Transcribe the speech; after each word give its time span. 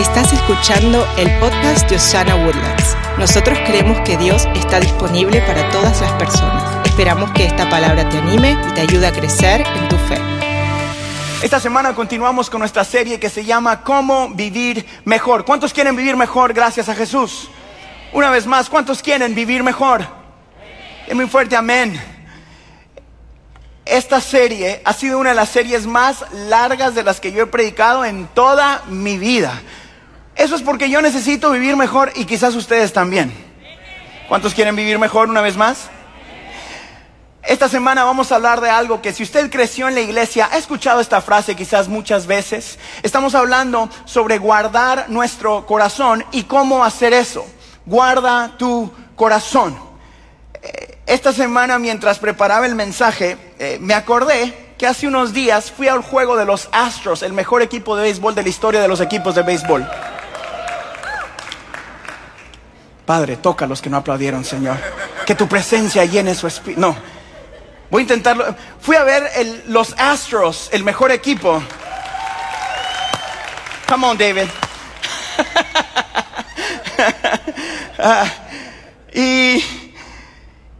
Estás 0.00 0.32
escuchando 0.32 1.06
el 1.18 1.30
podcast 1.40 1.86
de 1.90 1.96
Osana 1.96 2.34
Woodlands. 2.34 2.96
Nosotros 3.18 3.58
creemos 3.66 4.00
que 4.00 4.16
Dios 4.16 4.48
está 4.54 4.80
disponible 4.80 5.42
para 5.42 5.68
todas 5.68 6.00
las 6.00 6.10
personas. 6.12 6.86
Esperamos 6.86 7.30
que 7.32 7.44
esta 7.44 7.68
palabra 7.68 8.08
te 8.08 8.16
anime 8.16 8.56
y 8.66 8.72
te 8.72 8.80
ayude 8.80 9.06
a 9.06 9.12
crecer 9.12 9.60
en 9.60 9.88
tu 9.90 9.96
fe. 9.96 10.16
Esta 11.42 11.60
semana 11.60 11.94
continuamos 11.94 12.48
con 12.48 12.60
nuestra 12.60 12.82
serie 12.82 13.20
que 13.20 13.28
se 13.28 13.44
llama 13.44 13.82
Cómo 13.82 14.30
vivir 14.30 14.86
mejor. 15.04 15.44
¿Cuántos 15.44 15.74
quieren 15.74 15.94
vivir 15.94 16.16
mejor 16.16 16.54
gracias 16.54 16.88
a 16.88 16.94
Jesús? 16.94 17.50
Una 18.14 18.30
vez 18.30 18.46
más, 18.46 18.70
¿cuántos 18.70 19.02
quieren 19.02 19.34
vivir 19.34 19.62
mejor? 19.62 20.06
Es 21.06 21.14
muy 21.14 21.26
fuerte, 21.26 21.56
amén. 21.56 22.00
Esta 23.84 24.22
serie 24.22 24.80
ha 24.82 24.94
sido 24.94 25.18
una 25.18 25.30
de 25.30 25.36
las 25.36 25.50
series 25.50 25.86
más 25.86 26.24
largas 26.32 26.94
de 26.94 27.02
las 27.02 27.20
que 27.20 27.32
yo 27.32 27.42
he 27.42 27.46
predicado 27.46 28.06
en 28.06 28.28
toda 28.28 28.82
mi 28.88 29.18
vida. 29.18 29.60
Eso 30.40 30.56
es 30.56 30.62
porque 30.62 30.88
yo 30.88 31.02
necesito 31.02 31.50
vivir 31.50 31.76
mejor 31.76 32.12
y 32.14 32.24
quizás 32.24 32.54
ustedes 32.54 32.94
también. 32.94 33.30
¿Cuántos 34.26 34.54
quieren 34.54 34.74
vivir 34.74 34.98
mejor 34.98 35.28
una 35.28 35.42
vez 35.42 35.54
más? 35.54 35.90
Esta 37.42 37.68
semana 37.68 38.04
vamos 38.04 38.32
a 38.32 38.36
hablar 38.36 38.62
de 38.62 38.70
algo 38.70 39.02
que 39.02 39.12
si 39.12 39.22
usted 39.22 39.50
creció 39.50 39.86
en 39.86 39.94
la 39.94 40.00
iglesia, 40.00 40.48
ha 40.50 40.56
escuchado 40.56 41.02
esta 41.02 41.20
frase 41.20 41.54
quizás 41.54 41.88
muchas 41.88 42.26
veces. 42.26 42.78
Estamos 43.02 43.34
hablando 43.34 43.90
sobre 44.06 44.38
guardar 44.38 45.10
nuestro 45.10 45.66
corazón 45.66 46.24
y 46.32 46.44
cómo 46.44 46.86
hacer 46.86 47.12
eso. 47.12 47.44
Guarda 47.84 48.56
tu 48.56 48.90
corazón. 49.16 49.78
Eh, 50.62 51.00
esta 51.04 51.34
semana 51.34 51.78
mientras 51.78 52.18
preparaba 52.18 52.64
el 52.64 52.74
mensaje, 52.74 53.36
eh, 53.58 53.76
me 53.78 53.92
acordé 53.92 54.72
que 54.78 54.86
hace 54.86 55.06
unos 55.06 55.34
días 55.34 55.70
fui 55.70 55.88
al 55.88 56.00
juego 56.00 56.38
de 56.38 56.46
los 56.46 56.70
Astros, 56.72 57.22
el 57.22 57.34
mejor 57.34 57.60
equipo 57.60 57.94
de 57.94 58.04
béisbol 58.04 58.34
de 58.34 58.42
la 58.42 58.48
historia 58.48 58.80
de 58.80 58.88
los 58.88 59.02
equipos 59.02 59.34
de 59.34 59.42
béisbol. 59.42 59.86
Padre, 63.10 63.38
toca 63.38 63.64
a 63.64 63.68
los 63.68 63.82
que 63.82 63.90
no 63.90 63.96
aplaudieron, 63.96 64.44
Señor. 64.44 64.76
Que 65.26 65.34
tu 65.34 65.48
presencia 65.48 66.04
llene 66.04 66.32
su 66.32 66.46
espíritu. 66.46 66.80
No, 66.80 66.96
voy 67.90 68.02
a 68.02 68.02
intentarlo. 68.02 68.54
Fui 68.80 68.94
a 68.94 69.02
ver 69.02 69.28
los 69.66 69.96
Astros, 69.98 70.68
el 70.70 70.84
mejor 70.84 71.10
equipo. 71.10 71.60
Come 73.88 74.06
on, 74.06 74.16
David. 74.16 74.46
Ah, 78.02 78.24
y, 79.12 79.62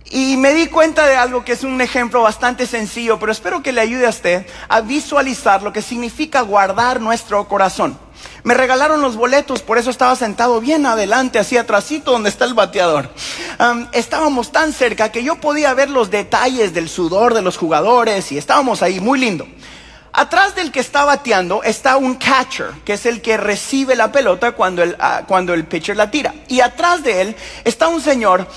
y 0.04 0.36
me 0.38 0.54
di 0.54 0.68
cuenta 0.68 1.06
de 1.06 1.16
algo 1.16 1.44
que 1.44 1.52
es 1.52 1.64
un 1.64 1.80
ejemplo 1.80 2.22
bastante 2.22 2.66
sencillo, 2.66 3.18
pero 3.18 3.32
espero 3.32 3.62
que 3.62 3.72
le 3.72 3.82
ayude 3.82 4.06
a 4.06 4.10
usted 4.10 4.46
a 4.68 4.80
visualizar 4.80 5.62
lo 5.62 5.72
que 5.72 5.82
significa 5.82 6.40
guardar 6.42 7.00
nuestro 7.00 7.46
corazón. 7.46 7.98
Me 8.42 8.54
regalaron 8.54 9.02
los 9.02 9.16
boletos, 9.16 9.62
por 9.62 9.78
eso 9.78 9.90
estaba 9.90 10.16
sentado 10.16 10.60
bien 10.60 10.86
adelante, 10.86 11.38
así 11.38 11.56
atrásito 11.56 12.12
donde 12.12 12.30
está 12.30 12.44
el 12.44 12.54
bateador. 12.54 13.10
estábamos 13.92 14.52
tan 14.52 14.72
cerca 14.72 15.12
que 15.12 15.22
yo 15.22 15.36
podía 15.36 15.74
ver 15.74 15.90
los 15.90 16.10
detalles 16.10 16.72
del 16.72 16.88
sudor 16.88 17.34
de 17.34 17.42
los 17.42 17.56
jugadores 17.56 18.32
y 18.32 18.38
estábamos 18.38 18.82
ahí, 18.82 19.00
muy 19.00 19.18
lindo. 19.18 19.46
Atrás 20.12 20.56
del 20.56 20.72
que 20.72 20.80
está 20.80 21.04
bateando 21.04 21.62
está 21.62 21.96
un 21.96 22.16
catcher, 22.16 22.72
que 22.84 22.94
es 22.94 23.06
el 23.06 23.22
que 23.22 23.36
recibe 23.36 23.94
la 23.94 24.10
pelota 24.10 24.52
cuando 24.52 24.82
el, 24.82 24.96
ah, 24.98 25.22
cuando 25.26 25.54
el 25.54 25.66
pitcher 25.66 25.96
la 25.96 26.10
tira. 26.10 26.34
Y 26.48 26.60
atrás 26.60 27.04
de 27.04 27.22
él 27.22 27.36
está 27.64 27.86
un 27.86 28.00
señor 28.00 28.48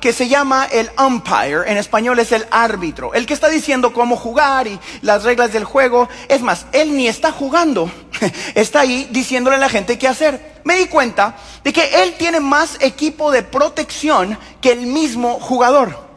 que 0.00 0.12
se 0.14 0.28
llama 0.28 0.66
el 0.70 0.90
umpire, 0.98 1.70
en 1.70 1.76
español 1.76 2.18
es 2.20 2.32
el 2.32 2.46
árbitro, 2.50 3.12
el 3.12 3.26
que 3.26 3.34
está 3.34 3.48
diciendo 3.48 3.92
cómo 3.92 4.16
jugar 4.16 4.66
y 4.66 4.80
las 5.02 5.24
reglas 5.24 5.52
del 5.52 5.64
juego. 5.64 6.08
Es 6.26 6.40
más, 6.40 6.64
él 6.72 6.96
ni 6.96 7.06
está 7.06 7.32
jugando, 7.32 7.90
está 8.54 8.80
ahí 8.80 9.08
diciéndole 9.10 9.56
a 9.56 9.60
la 9.60 9.68
gente 9.68 9.98
qué 9.98 10.08
hacer. 10.08 10.60
Me 10.64 10.76
di 10.76 10.86
cuenta 10.86 11.36
de 11.64 11.72
que 11.72 12.02
él 12.02 12.14
tiene 12.18 12.40
más 12.40 12.78
equipo 12.80 13.30
de 13.30 13.42
protección 13.42 14.38
que 14.62 14.72
el 14.72 14.86
mismo 14.86 15.38
jugador. 15.38 16.08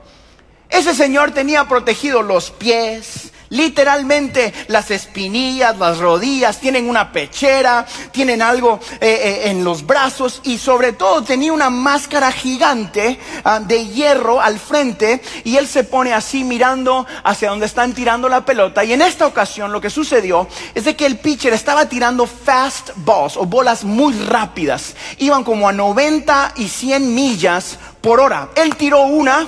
Ese 0.70 0.96
señor 0.96 1.32
tenía 1.32 1.68
protegido 1.68 2.22
los 2.22 2.52
pies, 2.52 3.31
Literalmente 3.52 4.54
las 4.68 4.92
espinillas, 4.92 5.78
las 5.78 5.98
rodillas, 5.98 6.62
tienen 6.62 6.88
una 6.90 7.12
pechera, 7.12 7.86
tienen 8.12 8.42
algo 8.42 8.80
eh, 8.94 9.00
eh, 9.02 9.50
en 9.50 9.66
los 9.66 9.86
brazos 9.86 10.40
y 10.46 10.58
sobre 10.58 10.94
todo 10.94 11.22
tenía 11.22 11.52
una 11.52 11.70
máscara 11.70 12.32
gigante 12.32 13.20
ah, 13.44 13.60
de 13.60 13.88
hierro 13.88 14.40
al 14.40 14.58
frente 14.58 15.22
y 15.44 15.58
él 15.58 15.68
se 15.68 15.84
pone 15.84 16.14
así 16.14 16.46
mirando 16.46 17.06
hacia 17.26 17.50
donde 17.50 17.66
están 17.66 17.94
tirando 17.94 18.30
la 18.30 18.46
pelota. 18.46 18.86
Y 18.86 18.94
en 18.94 19.02
esta 19.02 19.28
ocasión 19.28 19.74
lo 19.74 19.82
que 19.82 19.90
sucedió 19.90 20.48
es 20.74 20.86
de 20.86 20.96
que 20.96 21.06
el 21.06 21.20
pitcher 21.20 21.52
estaba 21.52 21.90
tirando 21.90 22.28
fast 22.28 22.92
balls 22.96 23.36
o 23.36 23.46
bolas 23.46 23.84
muy 23.84 24.14
rápidas. 24.14 24.96
Iban 25.18 25.44
como 25.44 25.68
a 25.68 25.74
90 25.74 26.54
y 26.56 26.70
100 26.70 27.14
millas 27.14 27.78
por 28.00 28.22
hora. 28.22 28.48
Él 28.56 28.78
tiró 28.78 29.02
una 29.02 29.46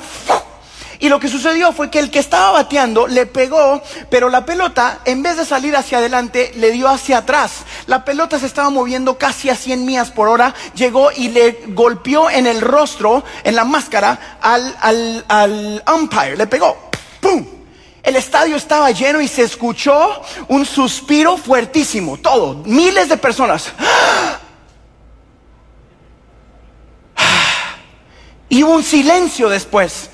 y 1.04 1.10
lo 1.10 1.20
que 1.20 1.28
sucedió 1.28 1.74
fue 1.74 1.92
que 1.92 2.00
el 2.00 2.10
que 2.10 2.20
estaba 2.20 2.52
bateando 2.52 3.08
le 3.08 3.26
pegó, 3.26 3.84
pero 4.10 4.30
la 4.30 4.46
pelota, 4.46 5.00
en 5.04 5.22
vez 5.22 5.36
de 5.36 5.44
salir 5.44 5.76
hacia 5.76 5.98
adelante, 5.98 6.54
le 6.56 6.72
dio 6.72 6.88
hacia 6.88 7.18
atrás. 7.18 7.66
La 7.88 8.06
pelota 8.06 8.40
se 8.40 8.46
estaba 8.46 8.70
moviendo 8.70 9.18
casi 9.18 9.50
a 9.50 9.56
100 9.58 9.84
millas 9.84 10.12
por 10.12 10.30
hora, 10.30 10.56
llegó 10.76 11.12
y 11.12 11.28
le 11.28 11.60
golpeó 11.68 12.30
en 12.30 12.48
el 12.48 12.62
rostro, 12.62 13.22
en 13.44 13.54
la 13.54 13.66
máscara, 13.66 14.38
al, 14.40 14.78
al, 14.80 15.26
al 15.28 15.84
umpire. 15.94 16.38
Le 16.38 16.48
pegó. 16.48 16.90
¡Pum! 17.20 17.48
El 18.02 18.16
estadio 18.16 18.56
estaba 18.56 18.90
lleno 18.92 19.20
y 19.20 19.28
se 19.28 19.42
escuchó 19.42 20.22
un 20.48 20.66
suspiro 20.66 21.36
fuertísimo. 21.36 22.16
Todo, 22.16 22.64
miles 22.64 23.10
de 23.10 23.18
personas. 23.18 23.74
Y 28.48 28.64
hubo 28.64 28.76
un 28.76 28.84
silencio 28.84 29.50
después. 29.50 30.12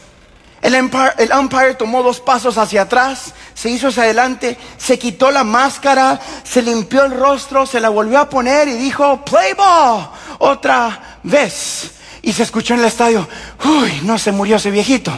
El 0.62 0.76
umpire, 0.76 1.76
tomó 1.76 2.04
dos 2.04 2.20
pasos 2.20 2.58
hacia 2.58 2.82
atrás, 2.82 3.34
se 3.54 3.70
hizo 3.70 3.88
hacia 3.88 4.04
adelante, 4.04 4.58
se 4.78 5.00
quitó 5.00 5.32
la 5.32 5.46
máscara, 5.46 6.20
se 6.44 6.62
limpió 6.62 7.06
el 7.06 7.18
rostro, 7.18 7.66
se 7.66 7.80
la 7.80 7.90
volvió 7.90 8.20
a 8.20 8.30
poner 8.30 8.68
y 8.68 8.74
dijo, 8.74 9.24
play 9.24 9.54
ball, 9.54 10.10
otra 10.40 11.20
vez. 11.24 11.92
Y 12.22 12.34
se 12.34 12.44
escuchó 12.44 12.74
en 12.74 12.82
el 12.82 12.88
estadio, 12.88 13.28
uy, 13.64 14.02
no 14.04 14.18
se 14.18 14.34
murió 14.34 14.58
ese 14.58 14.70
viejito. 14.70 15.18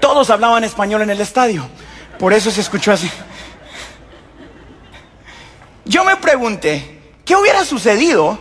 Todos 0.00 0.28
hablaban 0.28 0.64
español 0.64 1.02
en 1.02 1.10
el 1.10 1.20
estadio, 1.22 1.66
por 2.18 2.34
eso 2.34 2.50
se 2.50 2.60
escuchó 2.60 2.92
así. 2.92 3.10
Yo 5.86 6.04
me 6.04 6.16
pregunté, 6.16 7.14
¿qué 7.24 7.34
hubiera 7.34 7.64
sucedido 7.64 8.38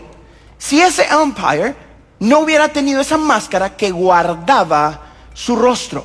si 0.57 0.81
ese 0.81 1.07
umpire 1.15 1.73
no 2.19 2.39
hubiera 2.39 2.67
tenido 2.67 2.99
esa 2.99 3.17
máscara 3.17 3.77
que 3.77 3.91
guardaba 3.91 5.06
su 5.37 5.55
rostro. 5.55 6.03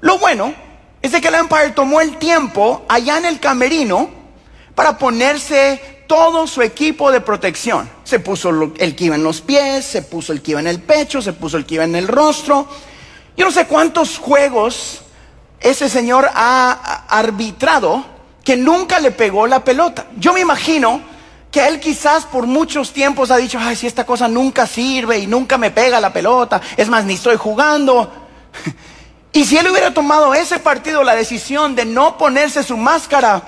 Lo 0.00 0.18
bueno 0.18 0.54
es 1.02 1.10
de 1.10 1.20
que 1.20 1.26
el 1.26 1.34
Empire 1.34 1.70
tomó 1.70 2.00
el 2.00 2.18
tiempo 2.18 2.84
allá 2.88 3.18
en 3.18 3.24
el 3.24 3.40
camerino 3.40 4.08
para 4.76 4.96
ponerse 4.96 6.04
todo 6.06 6.46
su 6.46 6.62
equipo 6.62 7.10
de 7.10 7.20
protección. 7.20 7.90
Se 8.04 8.20
puso 8.20 8.72
el 8.78 8.94
que 8.94 9.06
en 9.06 9.24
los 9.24 9.40
pies, 9.40 9.84
se 9.84 10.02
puso 10.02 10.32
el 10.32 10.40
que 10.40 10.52
en 10.52 10.68
el 10.68 10.80
pecho, 10.80 11.20
se 11.20 11.32
puso 11.32 11.56
el 11.56 11.66
que 11.66 11.82
en 11.82 11.96
el 11.96 12.06
rostro. 12.06 12.68
Yo 13.36 13.44
no 13.44 13.50
sé 13.50 13.66
cuántos 13.66 14.18
juegos 14.18 15.00
ese 15.58 15.88
señor 15.88 16.30
ha 16.32 17.06
arbitrado 17.08 18.04
que 18.44 18.56
nunca 18.56 19.00
le 19.00 19.10
pegó 19.10 19.48
la 19.48 19.64
pelota. 19.64 20.06
Yo 20.16 20.32
me 20.32 20.40
imagino 20.40 21.02
que 21.50 21.66
él 21.66 21.80
quizás 21.80 22.24
por 22.26 22.46
muchos 22.46 22.92
tiempos 22.92 23.30
ha 23.30 23.36
dicho, 23.36 23.58
ay, 23.60 23.76
si 23.76 23.86
esta 23.86 24.06
cosa 24.06 24.28
nunca 24.28 24.66
sirve 24.66 25.18
y 25.18 25.26
nunca 25.26 25.58
me 25.58 25.70
pega 25.70 26.00
la 26.00 26.12
pelota, 26.12 26.60
es 26.76 26.88
más, 26.88 27.04
ni 27.04 27.14
estoy 27.14 27.36
jugando. 27.36 28.10
Y 29.32 29.44
si 29.44 29.56
él 29.56 29.68
hubiera 29.70 29.94
tomado 29.94 30.34
ese 30.34 30.58
partido 30.58 31.04
la 31.04 31.14
decisión 31.14 31.76
de 31.76 31.84
no 31.84 32.18
ponerse 32.18 32.64
su 32.64 32.76
máscara, 32.76 33.42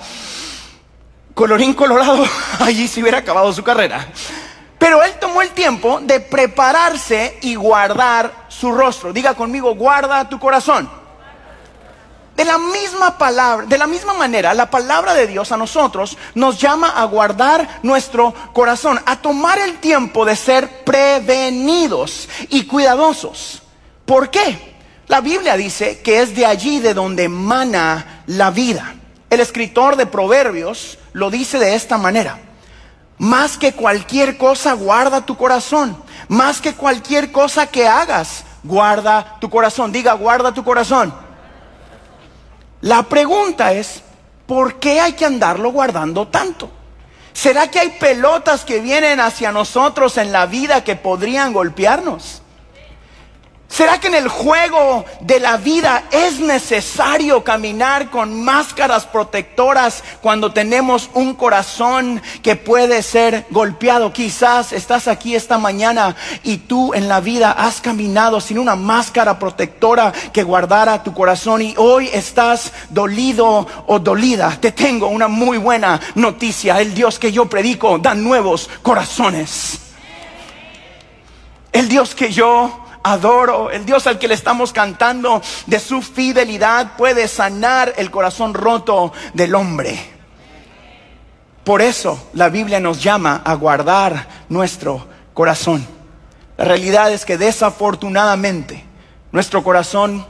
colorín 1.33 1.73
colorado, 1.73 2.25
allí 2.61 2.87
se 2.87 3.01
hubiera 3.01 3.17
acabado 3.17 3.51
su 3.51 3.63
carrera. 3.63 4.07
Pero 4.79 5.03
él 5.03 5.13
tomó 5.19 5.41
el 5.41 5.49
tiempo 5.49 5.99
de 6.01 6.21
prepararse 6.21 7.37
y 7.41 7.55
guardar 7.55 8.45
su 8.47 8.71
rostro. 8.71 9.11
Diga 9.11 9.33
conmigo, 9.33 9.75
guarda 9.75 10.29
tu 10.29 10.39
corazón. 10.39 10.89
De 12.35 12.45
la 12.45 12.57
misma 12.57 13.17
palabra, 13.17 13.67
de 13.67 13.77
la 13.77 13.85
misma 13.85 14.15
manera, 14.15 14.55
la 14.55 14.71
palabra 14.71 15.13
de 15.13 15.27
Dios 15.27 15.51
a 15.51 15.57
nosotros 15.57 16.17
nos 16.33 16.59
llama 16.59 16.89
a 16.89 17.03
guardar 17.05 17.79
nuestro 17.83 18.33
corazón, 18.53 18.99
a 19.05 19.17
tomar 19.17 19.59
el 19.59 19.77
tiempo 19.77 20.25
de 20.25 20.35
ser 20.35 20.83
prevenidos 20.83 22.27
y 22.49 22.65
cuidadosos. 22.65 23.61
¿Por 24.05 24.31
qué? 24.31 24.73
La 25.07 25.21
Biblia 25.21 25.55
dice 25.57 26.01
que 26.01 26.21
es 26.21 26.35
de 26.35 26.45
allí 26.45 26.79
de 26.79 26.95
donde 26.95 27.29
mana 27.29 28.23
la 28.25 28.49
vida. 28.49 28.95
El 29.29 29.39
escritor 29.39 29.95
de 29.95 30.07
Proverbios 30.07 30.97
lo 31.11 31.29
dice 31.29 31.59
de 31.59 31.75
esta 31.75 31.97
manera. 31.99 32.39
Más 33.19 33.57
que 33.57 33.73
cualquier 33.73 34.37
cosa, 34.37 34.73
guarda 34.73 35.25
tu 35.25 35.37
corazón. 35.37 35.95
Más 36.29 36.61
que 36.61 36.73
cualquier 36.73 37.31
cosa 37.31 37.67
que 37.67 37.87
hagas, 37.87 38.43
guarda 38.63 39.37
tu 39.39 39.49
corazón. 39.49 39.91
Diga, 39.91 40.13
guarda 40.13 40.53
tu 40.53 40.63
corazón. 40.63 41.13
La 42.83 43.03
pregunta 43.03 43.71
es, 43.71 44.01
¿por 44.45 44.75
qué 44.81 44.99
hay 44.99 45.13
que 45.13 45.25
andarlo 45.25 45.71
guardando 45.71 46.27
tanto? 46.27 46.69
¿Será 47.31 47.71
que 47.71 47.79
hay 47.79 47.91
pelotas 47.91 48.65
que 48.65 48.81
vienen 48.81 49.21
hacia 49.21 49.53
nosotros 49.53 50.17
en 50.17 50.33
la 50.33 50.47
vida 50.47 50.83
que 50.83 50.97
podrían 50.97 51.53
golpearnos? 51.53 52.41
¿Será 53.73 53.99
que 53.99 54.05
en 54.05 54.13
el 54.13 54.27
juego 54.27 55.03
de 55.21 55.39
la 55.39 55.57
vida 55.57 56.03
es 56.11 56.39
necesario 56.39 57.43
caminar 57.43 58.11
con 58.11 58.43
máscaras 58.43 59.07
protectoras 59.07 60.03
cuando 60.21 60.53
tenemos 60.53 61.09
un 61.15 61.33
corazón 61.33 62.21
que 62.43 62.55
puede 62.55 63.01
ser 63.01 63.47
golpeado? 63.49 64.13
Quizás 64.13 64.73
estás 64.73 65.07
aquí 65.07 65.33
esta 65.33 65.57
mañana 65.57 66.15
y 66.43 66.57
tú 66.57 66.93
en 66.93 67.07
la 67.07 67.19
vida 67.19 67.51
has 67.51 67.81
caminado 67.81 68.39
sin 68.41 68.59
una 68.59 68.75
máscara 68.75 69.39
protectora 69.39 70.13
que 70.31 70.43
guardara 70.43 71.01
tu 71.01 71.11
corazón 71.11 71.63
y 71.63 71.73
hoy 71.75 72.11
estás 72.13 72.73
dolido 72.91 73.65
o 73.87 73.97
dolida. 73.97 74.55
Te 74.61 74.71
tengo 74.71 75.07
una 75.07 75.27
muy 75.27 75.57
buena 75.57 75.99
noticia. 76.13 76.79
El 76.79 76.93
Dios 76.93 77.17
que 77.17 77.31
yo 77.31 77.49
predico 77.49 77.97
da 77.97 78.13
nuevos 78.13 78.69
corazones. 78.83 79.79
El 81.71 81.89
Dios 81.89 82.13
que 82.13 82.31
yo 82.31 82.82
adoro, 83.03 83.69
el 83.69 83.85
Dios 83.85 84.07
al 84.07 84.17
que 84.17 84.27
le 84.27 84.33
estamos 84.33 84.71
cantando 84.71 85.41
de 85.65 85.79
su 85.79 86.01
fidelidad 86.01 86.95
puede 86.97 87.27
sanar 87.27 87.93
el 87.97 88.09
corazón 88.09 88.53
roto 88.53 89.11
del 89.33 89.53
hombre. 89.55 90.13
Por 91.63 91.81
eso 91.81 92.29
la 92.33 92.49
Biblia 92.49 92.79
nos 92.79 93.01
llama 93.01 93.41
a 93.45 93.53
guardar 93.55 94.27
nuestro 94.49 95.07
corazón. 95.33 95.85
La 96.57 96.65
realidad 96.65 97.11
es 97.11 97.25
que 97.25 97.37
desafortunadamente 97.37 98.83
nuestro 99.31 99.63
corazón 99.63 100.25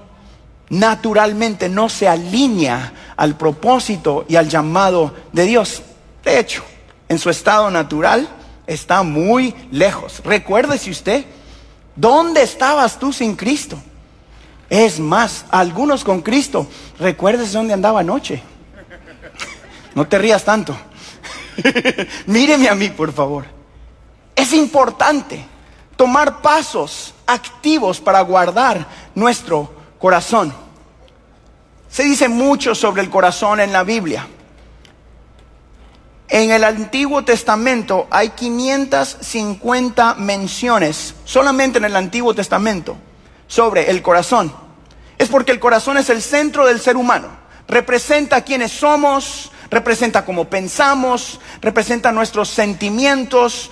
naturalmente 0.69 1.69
no 1.69 1.89
se 1.89 2.07
alinea 2.07 2.93
al 3.15 3.35
propósito 3.35 4.25
y 4.27 4.35
al 4.35 4.49
llamado 4.49 5.13
de 5.31 5.45
Dios. 5.45 5.81
De 6.23 6.39
hecho, 6.39 6.63
en 7.09 7.19
su 7.19 7.29
estado 7.29 7.69
natural 7.69 8.27
está 8.65 9.03
muy 9.03 9.53
lejos. 9.71 10.21
Recuérdese 10.23 10.89
usted 10.89 11.25
¿Dónde 11.95 12.41
estabas 12.41 12.97
tú 12.97 13.13
sin 13.13 13.35
Cristo? 13.35 13.77
Es 14.69 14.99
más, 14.99 15.45
algunos 15.51 16.03
con 16.03 16.21
Cristo, 16.21 16.67
recuerdes 16.99 17.53
dónde 17.53 17.73
andaba 17.73 17.99
anoche. 17.99 18.41
No 19.93 20.07
te 20.07 20.17
rías 20.17 20.43
tanto. 20.43 20.75
Míreme 22.25 22.67
a 22.69 22.75
mí, 22.75 22.89
por 22.89 23.13
favor. 23.13 23.45
Es 24.35 24.53
importante 24.53 25.45
tomar 25.95 26.41
pasos 26.41 27.13
activos 27.27 28.01
para 28.01 28.21
guardar 28.21 28.87
nuestro 29.13 29.71
corazón. 29.99 30.53
Se 31.89 32.03
dice 32.03 32.27
mucho 32.27 32.73
sobre 32.73 33.03
el 33.03 33.09
corazón 33.09 33.59
en 33.59 33.71
la 33.71 33.83
Biblia. 33.83 34.27
En 36.33 36.49
el 36.49 36.63
Antiguo 36.63 37.23
Testamento 37.23 38.07
hay 38.09 38.29
550 38.29 40.15
menciones, 40.15 41.13
solamente 41.25 41.77
en 41.77 41.85
el 41.85 41.95
Antiguo 41.95 42.33
Testamento, 42.33 42.97
sobre 43.45 43.91
el 43.91 44.01
corazón. 44.01 44.51
Es 45.19 45.29
porque 45.29 45.51
el 45.51 45.59
corazón 45.59 45.99
es 45.99 46.09
el 46.09 46.23
centro 46.23 46.65
del 46.65 46.79
ser 46.79 46.97
humano. 46.97 47.27
Representa 47.67 48.41
quiénes 48.41 48.71
somos, 48.71 49.51
representa 49.73 50.23
cómo 50.23 50.45
pensamos, 50.45 51.39
representa 51.61 52.11
nuestros 52.11 52.49
sentimientos, 52.49 53.71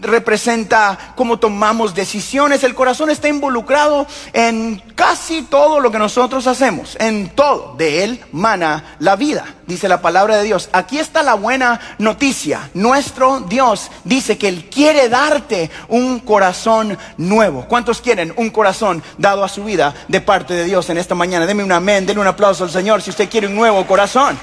representa 0.00 1.12
cómo 1.14 1.38
tomamos 1.38 1.94
decisiones. 1.94 2.64
El 2.64 2.74
corazón 2.74 3.10
está 3.10 3.28
involucrado 3.28 4.06
en 4.32 4.82
casi 4.94 5.42
todo 5.42 5.80
lo 5.80 5.90
que 5.90 5.98
nosotros 5.98 6.46
hacemos, 6.46 6.96
en 6.98 7.30
todo. 7.30 7.74
De 7.76 8.04
él 8.04 8.24
mana 8.32 8.96
la 8.98 9.16
vida, 9.16 9.44
dice 9.66 9.88
la 9.88 10.00
palabra 10.00 10.36
de 10.36 10.44
Dios. 10.44 10.70
Aquí 10.72 10.98
está 10.98 11.22
la 11.22 11.34
buena 11.34 11.80
noticia. 11.98 12.70
Nuestro 12.74 13.40
Dios 13.40 13.90
dice 14.04 14.38
que 14.38 14.48
Él 14.48 14.68
quiere 14.70 15.08
darte 15.08 15.70
un 15.88 16.20
corazón 16.20 16.96
nuevo. 17.16 17.66
¿Cuántos 17.68 18.00
quieren 18.00 18.32
un 18.36 18.50
corazón 18.50 19.02
dado 19.18 19.44
a 19.44 19.48
su 19.48 19.64
vida 19.64 19.94
de 20.08 20.20
parte 20.20 20.54
de 20.54 20.64
Dios 20.64 20.88
en 20.90 20.98
esta 20.98 21.14
mañana? 21.14 21.46
Deme 21.46 21.64
un 21.64 21.72
amén, 21.72 22.06
denle 22.06 22.22
un 22.22 22.28
aplauso 22.28 22.64
al 22.64 22.70
Señor 22.70 23.02
si 23.02 23.10
usted 23.10 23.28
quiere 23.28 23.46
un 23.46 23.54
nuevo 23.54 23.84
corazón. 23.86 24.38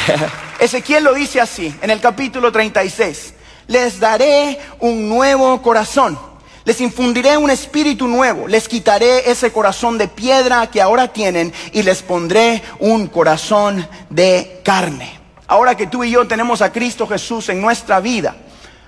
Ezequiel 0.58 1.04
lo 1.04 1.14
dice 1.14 1.40
así 1.40 1.74
en 1.82 1.90
el 1.90 2.00
capítulo 2.00 2.52
36. 2.52 3.34
Les 3.68 4.00
daré 4.00 4.58
un 4.80 5.08
nuevo 5.08 5.60
corazón. 5.62 6.18
Les 6.64 6.80
infundiré 6.80 7.36
un 7.36 7.50
espíritu 7.50 8.06
nuevo. 8.06 8.46
Les 8.46 8.68
quitaré 8.68 9.30
ese 9.30 9.52
corazón 9.52 9.98
de 9.98 10.08
piedra 10.08 10.68
que 10.68 10.80
ahora 10.80 11.08
tienen 11.08 11.52
y 11.72 11.82
les 11.82 12.02
pondré 12.02 12.62
un 12.78 13.08
corazón 13.08 13.86
de 14.10 14.60
carne. 14.64 15.18
Ahora 15.46 15.76
que 15.76 15.86
tú 15.86 16.04
y 16.04 16.10
yo 16.10 16.26
tenemos 16.26 16.62
a 16.62 16.72
Cristo 16.72 17.06
Jesús 17.06 17.48
en 17.48 17.60
nuestra 17.60 18.00
vida, 18.00 18.36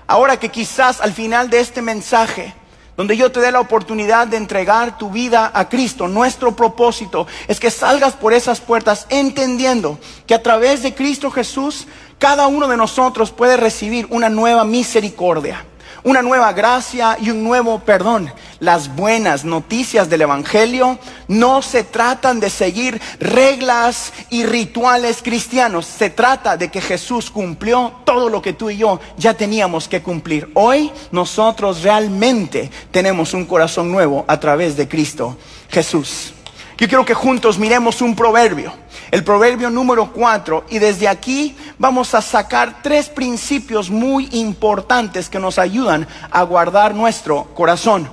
ahora 0.07 0.39
que 0.39 0.49
quizás 0.49 1.01
al 1.01 1.13
final 1.13 1.49
de 1.49 1.59
este 1.59 1.81
mensaje 1.81 2.53
donde 2.97 3.17
yo 3.17 3.31
te 3.31 3.41
dé 3.41 3.51
la 3.51 3.59
oportunidad 3.59 4.27
de 4.27 4.37
entregar 4.37 4.97
tu 4.97 5.09
vida 5.09 5.51
a 5.53 5.69
Cristo. 5.69 6.07
Nuestro 6.07 6.55
propósito 6.55 7.27
es 7.47 7.59
que 7.59 7.71
salgas 7.71 8.13
por 8.13 8.33
esas 8.33 8.61
puertas 8.61 9.05
entendiendo 9.09 9.99
que 10.27 10.33
a 10.33 10.43
través 10.43 10.83
de 10.83 10.95
Cristo 10.95 11.31
Jesús 11.31 11.87
cada 12.19 12.47
uno 12.47 12.67
de 12.67 12.77
nosotros 12.77 13.31
puede 13.31 13.57
recibir 13.57 14.07
una 14.09 14.29
nueva 14.29 14.63
misericordia 14.63 15.65
una 16.05 16.21
nueva 16.21 16.53
gracia 16.53 17.17
y 17.19 17.31
un 17.31 17.43
nuevo 17.43 17.79
perdón. 17.79 18.31
Las 18.59 18.95
buenas 18.95 19.43
noticias 19.43 20.09
del 20.09 20.21
Evangelio 20.21 20.97
no 21.27 21.61
se 21.61 21.83
tratan 21.83 22.39
de 22.39 22.49
seguir 22.49 23.01
reglas 23.19 24.13
y 24.29 24.45
rituales 24.45 25.21
cristianos, 25.21 25.87
se 25.87 26.11
trata 26.11 26.55
de 26.57 26.69
que 26.69 26.79
Jesús 26.79 27.29
cumplió 27.31 27.91
todo 28.05 28.29
lo 28.29 28.41
que 28.41 28.53
tú 28.53 28.69
y 28.69 28.77
yo 28.77 28.99
ya 29.17 29.33
teníamos 29.33 29.87
que 29.87 30.03
cumplir. 30.03 30.49
Hoy 30.53 30.91
nosotros 31.11 31.81
realmente 31.81 32.69
tenemos 32.91 33.33
un 33.33 33.45
corazón 33.45 33.91
nuevo 33.91 34.25
a 34.27 34.39
través 34.39 34.77
de 34.77 34.87
Cristo 34.87 35.35
Jesús. 35.69 36.34
Yo 36.77 36.89
quiero 36.89 37.05
que 37.05 37.13
juntos 37.13 37.57
miremos 37.57 38.01
un 38.01 38.17
proverbio, 38.17 38.73
el 39.09 39.23
proverbio 39.23 39.69
número 39.69 40.11
4, 40.11 40.65
y 40.69 40.79
desde 40.79 41.07
aquí 41.07 41.55
vamos 41.77 42.13
a 42.13 42.21
sacar 42.21 42.81
tres 42.83 43.07
principios 43.07 43.89
muy 43.89 44.27
importantes 44.33 45.29
que 45.29 45.39
nos 45.39 45.57
ayudan 45.57 46.05
a 46.31 46.43
guardar 46.43 46.93
nuestro 46.93 47.45
corazón. 47.53 48.09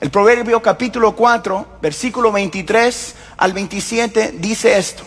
El 0.00 0.10
proverbio 0.10 0.62
capítulo 0.62 1.14
4, 1.14 1.66
versículo 1.82 2.32
23 2.32 3.14
al 3.36 3.52
27 3.52 4.36
dice 4.38 4.78
esto, 4.78 5.02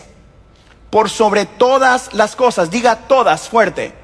por 0.88 1.10
sobre 1.10 1.44
todas 1.44 2.14
las 2.14 2.36
cosas, 2.36 2.70
diga 2.70 3.08
todas 3.08 3.48
fuerte, 3.48 3.94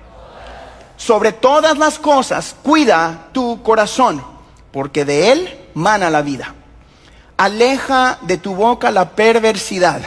sobre 0.97 1.31
todas 1.31 1.79
las 1.79 2.01
cosas 2.01 2.57
cuida 2.65 3.29
tu 3.31 3.63
corazón, 3.63 4.25
porque 4.73 5.05
de 5.05 5.31
él 5.31 5.69
mana 5.75 6.11
la 6.11 6.23
vida. 6.23 6.57
Aleja 7.39 8.19
de 8.23 8.37
tu 8.37 8.57
boca 8.57 8.91
la 8.91 9.11
perversidad. 9.11 10.03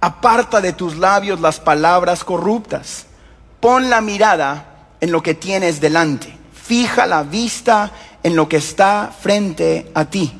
Aparta 0.00 0.60
de 0.60 0.72
tus 0.72 0.96
labios 0.96 1.40
las 1.40 1.60
palabras 1.60 2.24
corruptas. 2.24 3.06
Pon 3.60 3.88
la 3.88 4.00
mirada 4.00 4.88
en 5.00 5.12
lo 5.12 5.22
que 5.22 5.34
tienes 5.34 5.80
delante. 5.80 6.36
Fija 6.52 7.06
la 7.06 7.22
vista 7.22 7.92
en 8.24 8.34
lo 8.34 8.48
que 8.48 8.56
está 8.56 9.12
frente 9.18 9.92
a 9.94 10.06
ti. 10.06 10.32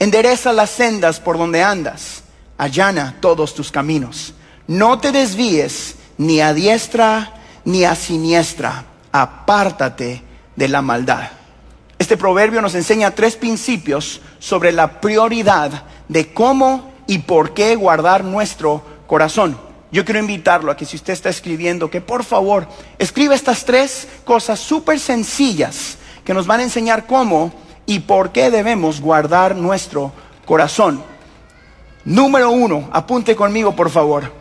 Endereza 0.00 0.52
las 0.52 0.70
sendas 0.70 1.20
por 1.20 1.38
donde 1.38 1.62
andas. 1.62 2.24
Allana 2.58 3.18
todos 3.20 3.54
tus 3.54 3.70
caminos. 3.70 4.34
No 4.66 4.98
te 4.98 5.12
desvíes 5.12 5.94
ni 6.18 6.40
a 6.40 6.52
diestra 6.52 7.32
ni 7.64 7.84
a 7.84 7.94
siniestra. 7.94 8.86
Apártate 9.12 10.24
de 10.56 10.68
la 10.68 10.82
maldad. 10.82 11.39
Este 12.10 12.18
proverbio 12.18 12.60
nos 12.60 12.74
enseña 12.74 13.12
tres 13.12 13.36
principios 13.36 14.20
sobre 14.40 14.72
la 14.72 15.00
prioridad 15.00 15.84
de 16.08 16.34
cómo 16.34 16.92
y 17.06 17.18
por 17.18 17.54
qué 17.54 17.76
guardar 17.76 18.24
nuestro 18.24 18.82
corazón. 19.06 19.56
Yo 19.92 20.04
quiero 20.04 20.18
invitarlo 20.18 20.72
a 20.72 20.76
que 20.76 20.84
si 20.84 20.96
usted 20.96 21.12
está 21.12 21.28
escribiendo, 21.28 21.88
que 21.88 22.00
por 22.00 22.24
favor 22.24 22.66
escriba 22.98 23.36
estas 23.36 23.64
tres 23.64 24.08
cosas 24.24 24.58
súper 24.58 24.98
sencillas 24.98 25.98
que 26.24 26.34
nos 26.34 26.48
van 26.48 26.58
a 26.58 26.64
enseñar 26.64 27.06
cómo 27.06 27.52
y 27.86 28.00
por 28.00 28.32
qué 28.32 28.50
debemos 28.50 29.00
guardar 29.00 29.54
nuestro 29.54 30.10
corazón. 30.46 31.04
Número 32.04 32.50
uno, 32.50 32.90
apunte 32.92 33.36
conmigo 33.36 33.76
por 33.76 33.88
favor. 33.88 34.32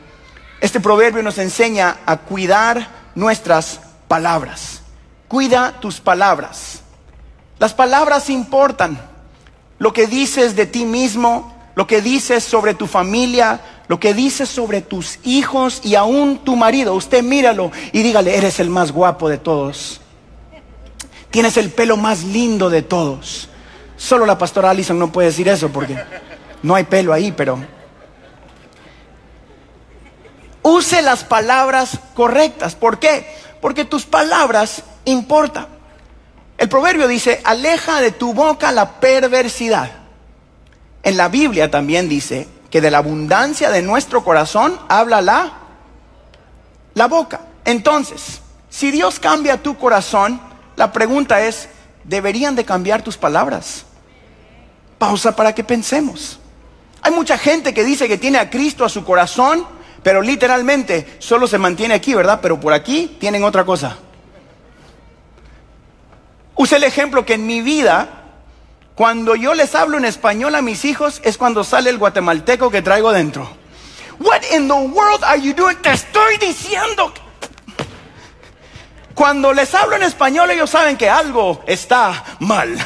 Este 0.60 0.80
proverbio 0.80 1.22
nos 1.22 1.38
enseña 1.38 1.98
a 2.08 2.18
cuidar 2.18 3.12
nuestras 3.14 3.80
palabras. 4.08 4.82
Cuida 5.28 5.80
tus 5.80 6.00
palabras. 6.00 6.82
Las 7.60 7.74
palabras 7.74 8.30
importan. 8.30 9.00
Lo 9.78 9.94
que 9.94 10.08
dices 10.08 10.56
de 10.56 10.66
ti 10.66 10.86
mismo, 10.86 11.54
lo 11.76 11.88
que 11.88 12.02
dices 12.02 12.44
sobre 12.44 12.74
tu 12.74 12.88
familia, 12.88 13.62
lo 13.88 14.00
que 14.00 14.14
dices 14.14 14.50
sobre 14.50 14.82
tus 14.82 15.20
hijos 15.24 15.82
y 15.84 15.96
aún 15.96 16.40
tu 16.40 16.56
marido. 16.56 16.94
Usted 16.94 17.24
míralo 17.24 17.72
y 17.92 18.04
dígale, 18.04 18.36
eres 18.38 18.60
el 18.60 18.70
más 18.70 18.92
guapo 18.92 19.30
de 19.30 19.38
todos. 19.38 20.02
Tienes 21.32 21.58
el 21.58 21.70
pelo 21.72 21.96
más 21.96 22.24
lindo 22.24 22.70
de 22.70 22.82
todos. 22.82 23.50
Solo 23.96 24.26
la 24.26 24.38
pastora 24.38 24.70
Allison 24.70 25.00
no 25.00 25.12
puede 25.12 25.28
decir 25.28 25.48
eso 25.48 25.70
porque 25.70 25.98
no 26.64 26.76
hay 26.76 26.84
pelo 26.84 27.14
ahí, 27.14 27.32
pero 27.32 27.60
use 30.62 31.02
las 31.02 31.24
palabras 31.24 32.00
correctas. 32.14 32.76
¿Por 32.76 33.00
qué? 33.00 33.28
Porque 33.62 33.86
tus 33.86 34.06
palabras 34.06 34.84
importan. 35.06 35.79
El 36.60 36.68
proverbio 36.68 37.08
dice, 37.08 37.40
aleja 37.46 38.02
de 38.02 38.12
tu 38.12 38.34
boca 38.34 38.74
la 38.74 39.00
perversidad. 39.00 39.92
En 41.02 41.16
la 41.16 41.30
Biblia 41.30 41.72
también 41.72 42.10
dice 42.10 42.50
que 42.70 42.82
de 42.82 42.92
la 42.92 42.98
abundancia 42.98 43.72
de 43.72 43.82
nuestro 43.82 44.26
corazón 44.26 44.78
habla 44.90 45.22
la, 45.22 45.54
la 46.96 47.08
boca. 47.08 47.40
Entonces, 47.64 48.42
si 48.70 48.92
Dios 48.92 49.22
cambia 49.22 49.64
tu 49.64 49.78
corazón, 49.78 50.42
la 50.76 50.92
pregunta 50.92 51.40
es, 51.40 51.70
¿deberían 52.04 52.58
de 52.58 52.66
cambiar 52.66 53.04
tus 53.04 53.16
palabras? 53.16 53.86
Pausa 54.98 55.34
para 55.38 55.56
que 55.56 55.64
pensemos. 55.64 56.42
Hay 57.02 57.14
mucha 57.14 57.38
gente 57.38 57.74
que 57.74 57.86
dice 57.86 58.10
que 58.10 58.18
tiene 58.18 58.38
a 58.38 58.50
Cristo 58.50 58.84
a 58.84 58.90
su 58.90 59.06
corazón, 59.06 59.66
pero 60.04 60.22
literalmente 60.22 61.16
solo 61.20 61.48
se 61.48 61.58
mantiene 61.58 61.94
aquí, 61.94 62.14
¿verdad? 62.14 62.40
Pero 62.42 62.60
por 62.60 62.74
aquí 62.74 63.16
tienen 63.18 63.46
otra 63.46 63.64
cosa. 63.64 63.98
Use 66.60 66.76
el 66.76 66.84
ejemplo 66.84 67.26
que 67.26 67.36
en 67.36 67.48
mi 67.48 67.62
vida, 67.62 68.10
cuando 68.94 69.34
yo 69.38 69.54
les 69.54 69.76
hablo 69.76 69.98
en 69.98 70.04
español 70.04 70.56
a 70.56 70.62
mis 70.62 70.84
hijos, 70.84 71.22
es 71.24 71.38
cuando 71.38 71.64
sale 71.64 71.90
el 71.90 71.98
guatemalteco 71.98 72.70
que 72.70 72.82
traigo 72.82 73.14
dentro. 73.14 73.50
What 74.20 74.42
in 74.52 74.68
the 74.68 74.74
world 74.74 75.24
are 75.24 75.40
you 75.40 75.54
doing? 75.54 75.78
Te 75.78 75.94
estoy 75.94 76.36
diciendo. 76.36 77.14
Cuando 79.16 79.54
les 79.54 79.74
hablo 79.74 79.96
en 79.96 80.04
español, 80.04 80.52
ellos 80.52 80.70
saben 80.70 80.98
que 80.98 81.10
algo 81.10 81.64
está 81.66 82.26
mal. 82.40 82.78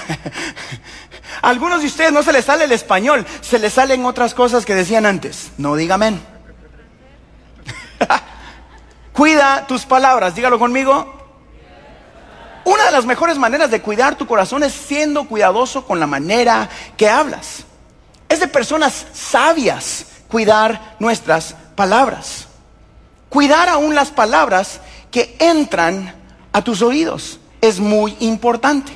algunos 1.41 1.81
de 1.81 1.87
ustedes 1.87 2.11
no 2.11 2.21
se 2.21 2.31
les 2.31 2.45
sale 2.45 2.65
el 2.65 2.71
español, 2.73 3.25
se 3.41 3.57
les 3.57 3.73
salen 3.73 4.05
otras 4.05 4.35
cosas 4.35 4.67
que 4.67 4.75
decían 4.75 5.07
antes. 5.07 5.51
No 5.57 5.75
diga 5.75 5.95
amén. 5.95 6.23
Cuida 9.13 9.65
tus 9.65 9.83
palabras, 9.87 10.35
dígalo 10.35 10.59
conmigo. 10.59 11.22
Una 12.65 12.85
de 12.85 12.91
las 12.91 13.05
mejores 13.05 13.37
maneras 13.37 13.69
de 13.71 13.81
cuidar 13.81 14.15
tu 14.15 14.25
corazón 14.25 14.63
es 14.63 14.73
siendo 14.73 15.27
cuidadoso 15.27 15.85
con 15.85 15.99
la 15.99 16.07
manera 16.07 16.69
que 16.95 17.09
hablas. 17.09 17.63
Es 18.29 18.39
de 18.39 18.47
personas 18.47 19.05
sabias 19.13 20.05
cuidar 20.27 20.95
nuestras 20.99 21.55
palabras. 21.75 22.47
Cuidar 23.29 23.67
aún 23.67 23.95
las 23.95 24.11
palabras 24.11 24.79
que 25.11 25.35
entran 25.39 26.15
a 26.53 26.63
tus 26.63 26.81
oídos 26.81 27.39
es 27.61 27.79
muy 27.79 28.15
importante. 28.21 28.93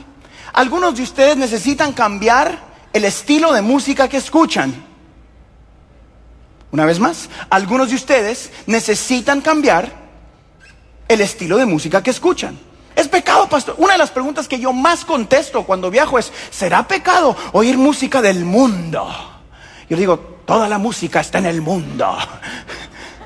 Algunos 0.54 0.96
de 0.96 1.04
ustedes 1.04 1.36
necesitan 1.38 1.92
cambiar 1.92 2.60
el 2.94 3.04
estilo 3.04 3.52
de 3.52 3.62
música 3.62 4.08
que 4.08 4.18
escuchan. 4.18 4.74
Una 6.72 6.86
vez 6.86 7.00
más, 7.00 7.30
algunos 7.50 7.90
de 7.90 7.96
ustedes 7.96 8.52
necesitan 8.66 9.42
cambiar 9.42 9.92
el 11.08 11.22
estilo 11.22 11.58
de 11.58 11.66
música 11.66 12.02
que 12.02 12.12
escuchan. 12.12 12.67
¿Es 12.98 13.08
pecado, 13.08 13.48
pastor? 13.48 13.76
Una 13.78 13.94
de 13.94 14.00
las 14.00 14.10
preguntas 14.10 14.48
que 14.48 14.60
yo 14.60 14.74
más 14.74 15.06
contesto 15.06 15.62
cuando 15.62 15.92
viajo 15.92 16.18
es, 16.18 16.34
¿será 16.50 16.88
pecado 16.88 17.38
oír 17.52 17.78
música 17.78 18.24
del 18.24 18.44
mundo? 18.44 19.08
Yo 19.88 19.96
digo, 19.96 20.18
toda 20.48 20.68
la 20.68 20.80
música 20.80 21.20
está 21.20 21.38
en 21.38 21.46
el 21.46 21.62
mundo. 21.62 22.18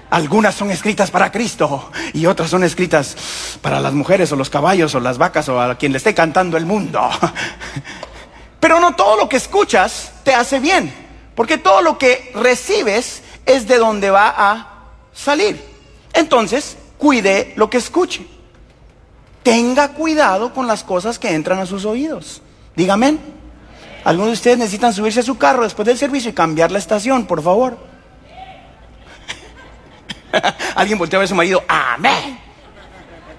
Algunas 0.10 0.56
son 0.56 0.72
escritas 0.72 1.10
para 1.10 1.32
Cristo 1.32 1.90
y 2.12 2.25
otras 2.25 2.50
son 2.50 2.66
escritas 2.66 3.16
para 3.62 3.80
las 3.80 3.94
mujeres 3.94 4.30
o 4.34 4.36
los 4.36 4.50
caballos 4.50 4.94
o 4.94 5.00
las 5.00 5.18
vacas 5.18 5.48
o 5.48 5.62
a 5.62 5.75
quien 5.75 5.94
le 5.94 6.00
esté 6.00 6.13
cantando 6.13 6.58
el 6.58 6.66
mundo. 6.66 7.10
Pero 8.60 8.82
no 8.82 8.94
todo 8.94 9.16
lo 9.16 9.30
que 9.30 9.38
escuchas 9.38 10.12
te 10.25 10.34
hace 10.34 10.60
bien, 10.60 10.94
porque 11.34 11.58
todo 11.58 11.82
lo 11.82 11.98
que 11.98 12.34
recibes 12.36 13.24
es 13.46 13.70
de 13.70 13.78
donde 13.78 14.10
va 14.10 14.36
a 14.38 14.68
salir. 15.13 15.63
Entonces, 16.12 16.75
cuide 16.98 17.54
lo 17.56 17.70
que 17.70 17.78
escuche. 17.78 18.40
Tenga 19.43 19.89
cuidado 19.89 20.53
con 20.53 20.67
las 20.67 20.83
cosas 20.83 21.17
que 21.17 21.33
entran 21.33 21.60
a 21.60 21.65
sus 21.65 21.86
oídos. 21.86 22.41
Dígame. 22.75 23.17
Algunos 24.03 24.29
de 24.29 24.33
ustedes 24.33 24.57
necesitan 24.57 24.93
subirse 24.93 25.19
a 25.19 25.24
su 25.24 25.38
carro 25.38 25.63
después 25.63 25.86
del 25.86 25.98
servicio 25.98 26.31
y 26.31 26.33
cambiar 26.33 26.71
la 26.71 26.79
estación, 26.79 27.25
por 27.25 27.41
favor. 27.43 27.77
Alguien 30.75 30.98
volteó 30.98 31.17
a 31.17 31.19
ver 31.19 31.25
a 31.25 31.29
su 31.29 31.36
marido, 31.36 31.63
amén. 31.67 32.39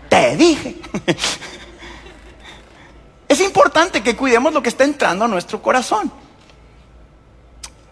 Te 0.08 0.36
dije. 0.36 0.76
es 3.28 3.40
importante 3.40 4.02
que 4.02 4.14
cuidemos 4.14 4.52
lo 4.52 4.62
que 4.62 4.68
está 4.68 4.84
entrando 4.84 5.24
a 5.24 5.28
nuestro 5.28 5.60
corazón. 5.60 6.12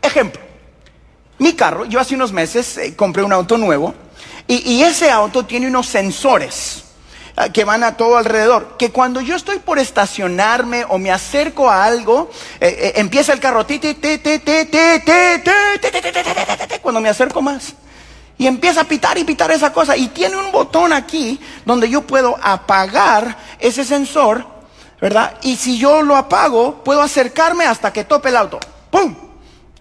Ejemplo, 0.03 0.41
mi 1.39 1.55
carro, 1.55 1.87
yo 1.87 1.99
hace 1.99 2.15
unos 2.15 2.33
meses 2.33 2.77
eh, 2.77 2.95
compré 2.95 3.23
un 3.23 3.33
auto 3.33 3.57
nuevo 3.57 3.95
y, 4.47 4.83
ese 4.83 5.11
auto 5.11 5.45
tiene 5.45 5.69
unos 5.69 5.87
sensores 5.87 6.85
que 7.53 7.65
van 7.65 7.85
a 7.85 7.97
todo 7.97 8.17
alrededor, 8.17 8.77
que 8.79 8.91
cuando 8.91 9.21
yo 9.21 9.37
estoy 9.37 9.59
por 9.59 9.79
estacionarme 9.79 10.85
o 10.89 10.99
me 10.99 11.11
acerco 11.11 11.71
a 11.71 11.85
algo, 11.85 12.31
empieza 12.61 13.33
el 13.33 13.41
carro, 13.41 13.67
cuando 16.83 17.01
me 17.01 17.09
acerco 17.09 17.41
más. 17.41 17.75
Y 18.41 18.47
empieza 18.47 18.81
a 18.81 18.85
pitar 18.85 19.19
y 19.19 19.25
pitar 19.25 19.51
esa 19.51 19.71
cosa. 19.71 19.99
Y 19.99 20.09
tiene 20.09 20.35
un 20.37 20.51
botón 20.51 20.95
aquí 20.95 21.39
donde 21.67 21.91
yo 21.91 22.01
puedo 22.01 22.39
apagar 22.43 23.37
ese 23.59 23.85
sensor, 23.85 24.47
¿verdad? 24.99 25.37
Y 25.43 25.57
si 25.57 25.79
yo 25.79 26.01
lo 26.01 26.17
apago, 26.17 26.83
puedo 26.83 27.03
acercarme 27.03 27.67
hasta 27.67 27.93
que 27.93 28.05
tope 28.05 28.31
el 28.31 28.37
auto. 28.37 28.59
¡Pum! 28.91 29.15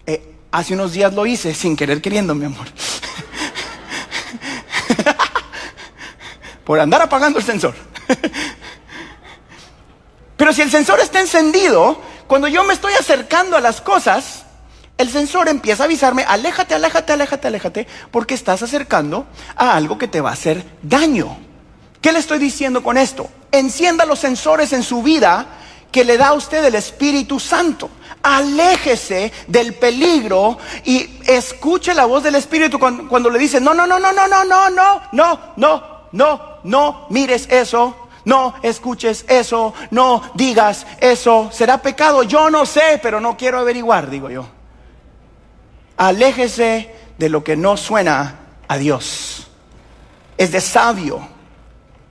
Eh, 0.06 0.34
hace 0.52 0.74
unos 0.74 0.92
días 0.92 1.14
lo 1.14 1.24
hice 1.24 1.54
sin 1.54 1.74
querer 1.74 2.02
queriendo, 2.02 2.34
mi 2.34 2.44
amor. 2.44 2.66
Por 6.70 6.78
andar 6.78 7.02
apagando 7.02 7.40
el 7.40 7.44
sensor. 7.44 7.74
Pero 10.36 10.52
si 10.52 10.62
el 10.62 10.70
sensor 10.70 11.00
está 11.00 11.18
encendido, 11.18 12.00
cuando 12.28 12.46
yo 12.46 12.62
me 12.62 12.74
estoy 12.74 12.92
acercando 12.92 13.56
a 13.56 13.60
las 13.60 13.80
cosas, 13.80 14.44
el 14.96 15.10
sensor 15.10 15.48
empieza 15.48 15.82
a 15.82 15.86
avisarme, 15.86 16.22
aléjate, 16.22 16.76
aléjate, 16.76 17.12
aléjate, 17.12 17.48
aléjate, 17.48 17.88
porque 18.12 18.34
estás 18.34 18.62
acercando 18.62 19.26
a 19.56 19.74
algo 19.74 19.98
que 19.98 20.06
te 20.06 20.20
va 20.20 20.30
a 20.30 20.34
hacer 20.34 20.64
daño. 20.80 21.38
¿Qué 22.00 22.12
le 22.12 22.20
estoy 22.20 22.38
diciendo 22.38 22.84
con 22.84 22.96
esto? 22.98 23.28
Encienda 23.50 24.04
los 24.04 24.20
sensores 24.20 24.72
en 24.72 24.84
su 24.84 25.02
vida 25.02 25.46
que 25.90 26.04
le 26.04 26.18
da 26.18 26.28
a 26.28 26.34
usted 26.34 26.64
el 26.64 26.76
Espíritu 26.76 27.40
Santo. 27.40 27.90
Aléjese 28.22 29.32
del 29.48 29.74
peligro 29.74 30.56
y 30.84 31.18
escuche 31.26 31.94
la 31.94 32.04
voz 32.04 32.22
del 32.22 32.36
Espíritu 32.36 32.78
cuando, 32.78 33.08
cuando 33.08 33.28
le 33.28 33.40
dice, 33.40 33.60
no, 33.60 33.74
no, 33.74 33.88
no, 33.88 33.98
no, 33.98 34.12
no, 34.12 34.28
no, 34.28 34.44
no, 34.44 34.70
no, 34.70 35.00
no, 35.10 35.40
no, 35.56 36.00
no, 36.12 36.49
no, 36.64 37.06
mires 37.10 37.48
eso, 37.50 37.96
no 38.24 38.54
escuches 38.62 39.24
eso, 39.28 39.74
no 39.90 40.22
digas 40.34 40.86
eso, 41.00 41.50
será 41.52 41.78
pecado, 41.78 42.22
yo 42.22 42.50
no 42.50 42.66
sé, 42.66 43.00
pero 43.02 43.20
no 43.20 43.36
quiero 43.36 43.58
averiguar, 43.58 44.10
digo 44.10 44.30
yo. 44.30 44.46
Aléjese 45.96 46.94
de 47.18 47.28
lo 47.28 47.44
que 47.44 47.56
no 47.56 47.76
suena 47.76 48.40
a 48.68 48.78
Dios. 48.78 49.48
Es 50.38 50.52
de 50.52 50.60
sabio, 50.60 51.20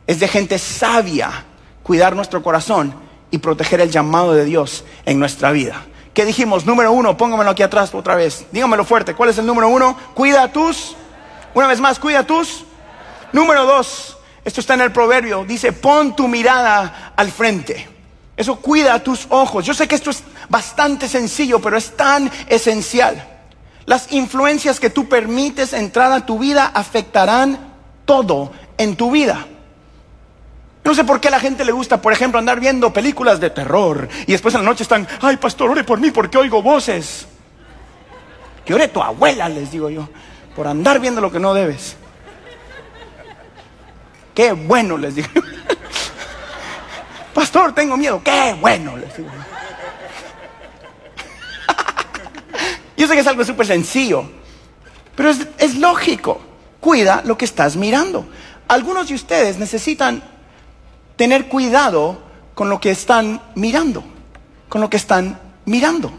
es 0.06 0.20
de 0.20 0.28
gente 0.28 0.60
sabia 0.60 1.46
cuidar 1.84 2.16
nuestro 2.16 2.44
corazón 2.44 2.94
y 3.32 3.40
proteger 3.40 3.82
el 3.82 3.90
llamado 3.90 4.34
de 4.34 4.46
Dios 4.46 4.84
en 5.06 5.20
nuestra 5.20 5.52
vida. 5.52 5.84
¿Qué 6.14 6.26
dijimos? 6.26 6.66
Número 6.66 6.92
uno, 6.92 7.18
póngamelo 7.18 7.50
aquí 7.50 7.64
atrás 7.64 7.94
otra 7.94 8.16
vez. 8.16 8.46
Dígamelo 8.52 8.84
fuerte. 8.84 9.16
¿Cuál 9.16 9.30
es 9.30 9.38
el 9.38 9.46
número 9.46 9.70
uno? 9.70 9.98
Cuida 10.14 10.52
tus. 10.52 10.96
Una 11.54 11.68
vez 11.68 11.80
más, 11.80 11.98
cuida 11.98 12.24
tus. 12.24 12.66
Número 13.32 13.66
dos, 13.66 14.18
esto 14.44 14.62
está 14.62 14.74
en 14.74 14.82
el 14.82 14.92
proverbio. 14.92 15.46
Dice, 15.46 15.74
pon 15.74 16.16
tu 16.16 16.28
mirada 16.28 17.14
al 17.16 17.32
frente. 17.32 17.88
Eso 18.36 18.56
cuida 18.56 19.04
tus 19.04 19.28
ojos. 19.30 19.66
Yo 19.66 19.74
sé 19.74 19.88
que 19.88 19.96
esto 19.96 20.12
es 20.12 20.24
bastante 20.48 21.10
sencillo, 21.10 21.60
pero 21.60 21.78
es 21.78 21.96
tan 21.98 22.32
esencial. 22.48 23.28
Las 23.86 24.12
influencias 24.14 24.80
que 24.80 24.90
tú 24.90 25.10
permites 25.10 25.74
entrar 25.74 26.12
a 26.12 26.26
tu 26.26 26.40
vida 26.40 26.72
afectarán 26.74 27.74
todo 28.06 28.52
en 28.78 28.96
tu 28.96 29.12
vida. 29.12 29.46
No 30.84 30.96
sé 30.96 31.04
por 31.04 31.20
qué 31.20 31.28
a 31.28 31.32
la 31.32 31.40
gente 31.40 31.66
le 31.66 31.72
gusta, 31.72 32.02
por 32.02 32.14
ejemplo, 32.14 32.40
andar 32.40 32.60
viendo 32.60 32.94
películas 32.94 33.40
de 33.40 33.50
terror 33.50 34.08
y 34.26 34.32
después 34.32 34.56
en 34.56 34.62
la 34.62 34.70
noche 34.70 34.84
están, 34.84 35.08
ay 35.22 35.38
pastor, 35.38 35.70
ore 35.70 35.84
por 35.84 36.00
mí 36.00 36.10
porque 36.10 36.38
oigo 36.38 36.64
voces. 36.64 37.28
Que 38.66 38.74
ore 38.74 38.88
tu 38.88 39.02
abuela, 39.02 39.50
les 39.50 39.72
digo 39.72 39.90
yo, 39.90 40.08
por 40.56 40.68
andar 40.68 41.00
viendo 41.00 41.20
lo 41.22 41.32
que 41.32 41.40
no 41.40 41.54
debes. 41.54 41.98
Qué 44.40 44.54
bueno, 44.54 44.98
les 44.98 45.16
digo. 45.16 45.28
pastor, 47.34 47.76
tengo 47.76 47.98
miedo. 47.98 48.22
Qué 48.24 48.56
bueno, 48.62 48.96
les 48.96 49.18
digo. 49.18 49.30
Yo 52.96 53.06
sé 53.06 53.16
que 53.16 53.20
es 53.20 53.28
algo 53.28 53.44
súper 53.44 53.68
sencillo, 53.68 54.24
pero 55.14 55.32
es, 55.58 55.76
lógico. 55.76 56.40
Cuida 56.80 57.22
lo 57.26 57.38
que 57.38 57.44
estás 57.44 57.76
mirando. 57.76 58.30
Algunos 58.70 59.10
de 59.10 59.16
ustedes 59.16 59.58
necesitan 59.58 60.24
tener 61.18 61.50
cuidado 61.50 62.22
con 62.56 62.70
lo 62.70 62.80
que 62.80 62.92
están 62.92 63.42
mirando, 63.56 64.06
con 64.70 64.80
lo 64.80 64.90
que 64.90 64.96
están 64.96 65.38
mirando. 65.66 66.14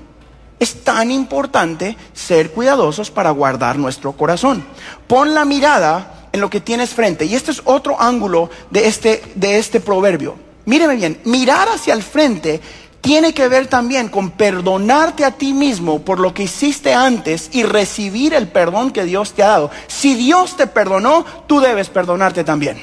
es 0.59 0.85
tan 0.85 1.11
importante 1.11 1.97
ser 2.13 2.51
cuidadosos 2.51 3.11
para 3.11 3.31
guardar 3.31 3.79
nuestro 3.79 4.13
corazón. 4.13 4.63
Pon 5.07 5.33
la 5.33 5.47
mirada 5.47 6.20
en 6.33 6.41
lo 6.41 6.51
que 6.51 6.61
tienes 6.61 6.91
frente. 6.91 7.25
Y 7.25 7.35
este 7.35 7.51
es 7.51 7.63
otro 7.65 8.01
ángulo 8.01 8.51
de 8.71 8.87
este, 8.87 9.23
de 9.35 9.59
este 9.59 9.81
proverbio. 9.81 10.37
Míreme 10.65 10.97
bien, 10.97 11.21
mirar 11.25 11.69
hacia 11.69 11.95
el 11.95 12.03
frente 12.03 12.61
tiene 13.01 13.33
que 13.33 13.49
ver 13.49 13.67
también 13.67 14.09
con 14.09 14.31
perdonarte 14.31 15.25
a 15.25 15.33
ti 15.33 15.53
mismo 15.53 16.01
por 16.01 16.21
lo 16.21 16.35
que 16.35 16.43
hiciste 16.45 16.93
antes 16.93 17.49
y 17.53 17.63
recibir 17.63 18.35
el 18.35 18.49
perdón 18.49 18.91
que 18.91 19.05
Dios 19.05 19.33
te 19.33 19.43
ha 19.43 19.49
dado. 19.49 19.71
Si 19.87 20.15
Dios 20.15 20.57
te 20.57 20.67
perdonó, 20.67 21.25
tú 21.47 21.61
debes 21.61 21.89
perdonarte 21.89 22.45
también. 22.45 22.83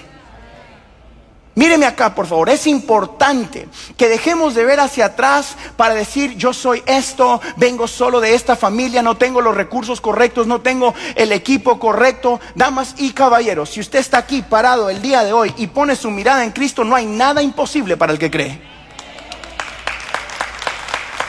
Míreme 1.57 1.87
acá, 1.87 2.13
por 2.13 2.27
favor. 2.27 2.49
Es 2.49 2.67
importante 2.67 3.67
que 3.97 4.07
dejemos 4.07 4.53
de 4.53 4.63
ver 4.63 4.79
hacia 4.79 5.07
atrás 5.07 5.55
para 5.75 5.95
decir, 5.95 6.37
yo 6.37 6.53
soy 6.53 6.83
esto, 6.85 7.41
vengo 7.55 7.87
solo 7.87 8.19
de 8.19 8.35
esta 8.35 8.55
familia, 8.55 9.01
no 9.01 9.17
tengo 9.17 9.41
los 9.41 9.57
recursos 9.57 9.99
correctos, 9.99 10.45
no 10.45 10.61
tengo 10.61 10.93
el 11.15 11.31
equipo 11.31 11.79
correcto. 11.79 12.39
Damas 12.53 12.93
y 12.99 13.11
caballeros, 13.11 13.71
si 13.71 13.79
usted 13.79 13.97
está 13.97 14.19
aquí 14.19 14.43
parado 14.43 14.91
el 14.91 15.01
día 15.01 15.23
de 15.23 15.33
hoy 15.33 15.51
y 15.57 15.65
pone 15.65 15.95
su 15.95 16.11
mirada 16.11 16.43
en 16.43 16.51
Cristo, 16.51 16.83
no 16.83 16.95
hay 16.95 17.07
nada 17.07 17.41
imposible 17.41 17.97
para 17.97 18.13
el 18.13 18.19
que 18.19 18.29
cree. 18.29 18.61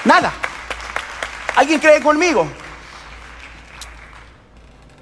Nada. 0.04 0.34
¿Alguien 1.56 1.80
cree 1.80 2.02
conmigo? 2.02 2.46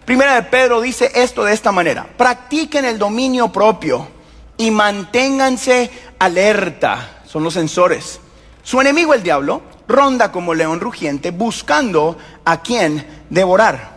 Primera 0.04 0.36
de 0.36 0.44
Pedro 0.44 0.80
dice 0.80 1.10
esto 1.16 1.42
de 1.42 1.52
esta 1.52 1.72
manera. 1.72 2.06
Practiquen 2.16 2.84
el 2.84 2.96
dominio 2.96 3.48
propio 3.48 4.14
y 4.56 4.70
manténganse 4.70 5.90
alerta. 6.18 7.22
Son 7.26 7.42
los 7.42 7.54
sensores. 7.54 8.20
Su 8.62 8.80
enemigo, 8.80 9.14
el 9.14 9.22
diablo, 9.22 9.62
ronda 9.88 10.32
como 10.32 10.54
león 10.54 10.80
rugiente 10.80 11.30
buscando 11.30 12.16
a 12.44 12.62
quien 12.62 13.24
devorar. 13.30 13.96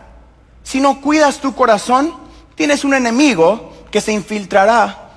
Si 0.62 0.80
no 0.80 1.00
cuidas 1.00 1.40
tu 1.40 1.54
corazón, 1.54 2.14
tienes 2.54 2.84
un 2.84 2.94
enemigo 2.94 3.72
que 3.90 4.00
se 4.00 4.12
infiltrará 4.12 5.10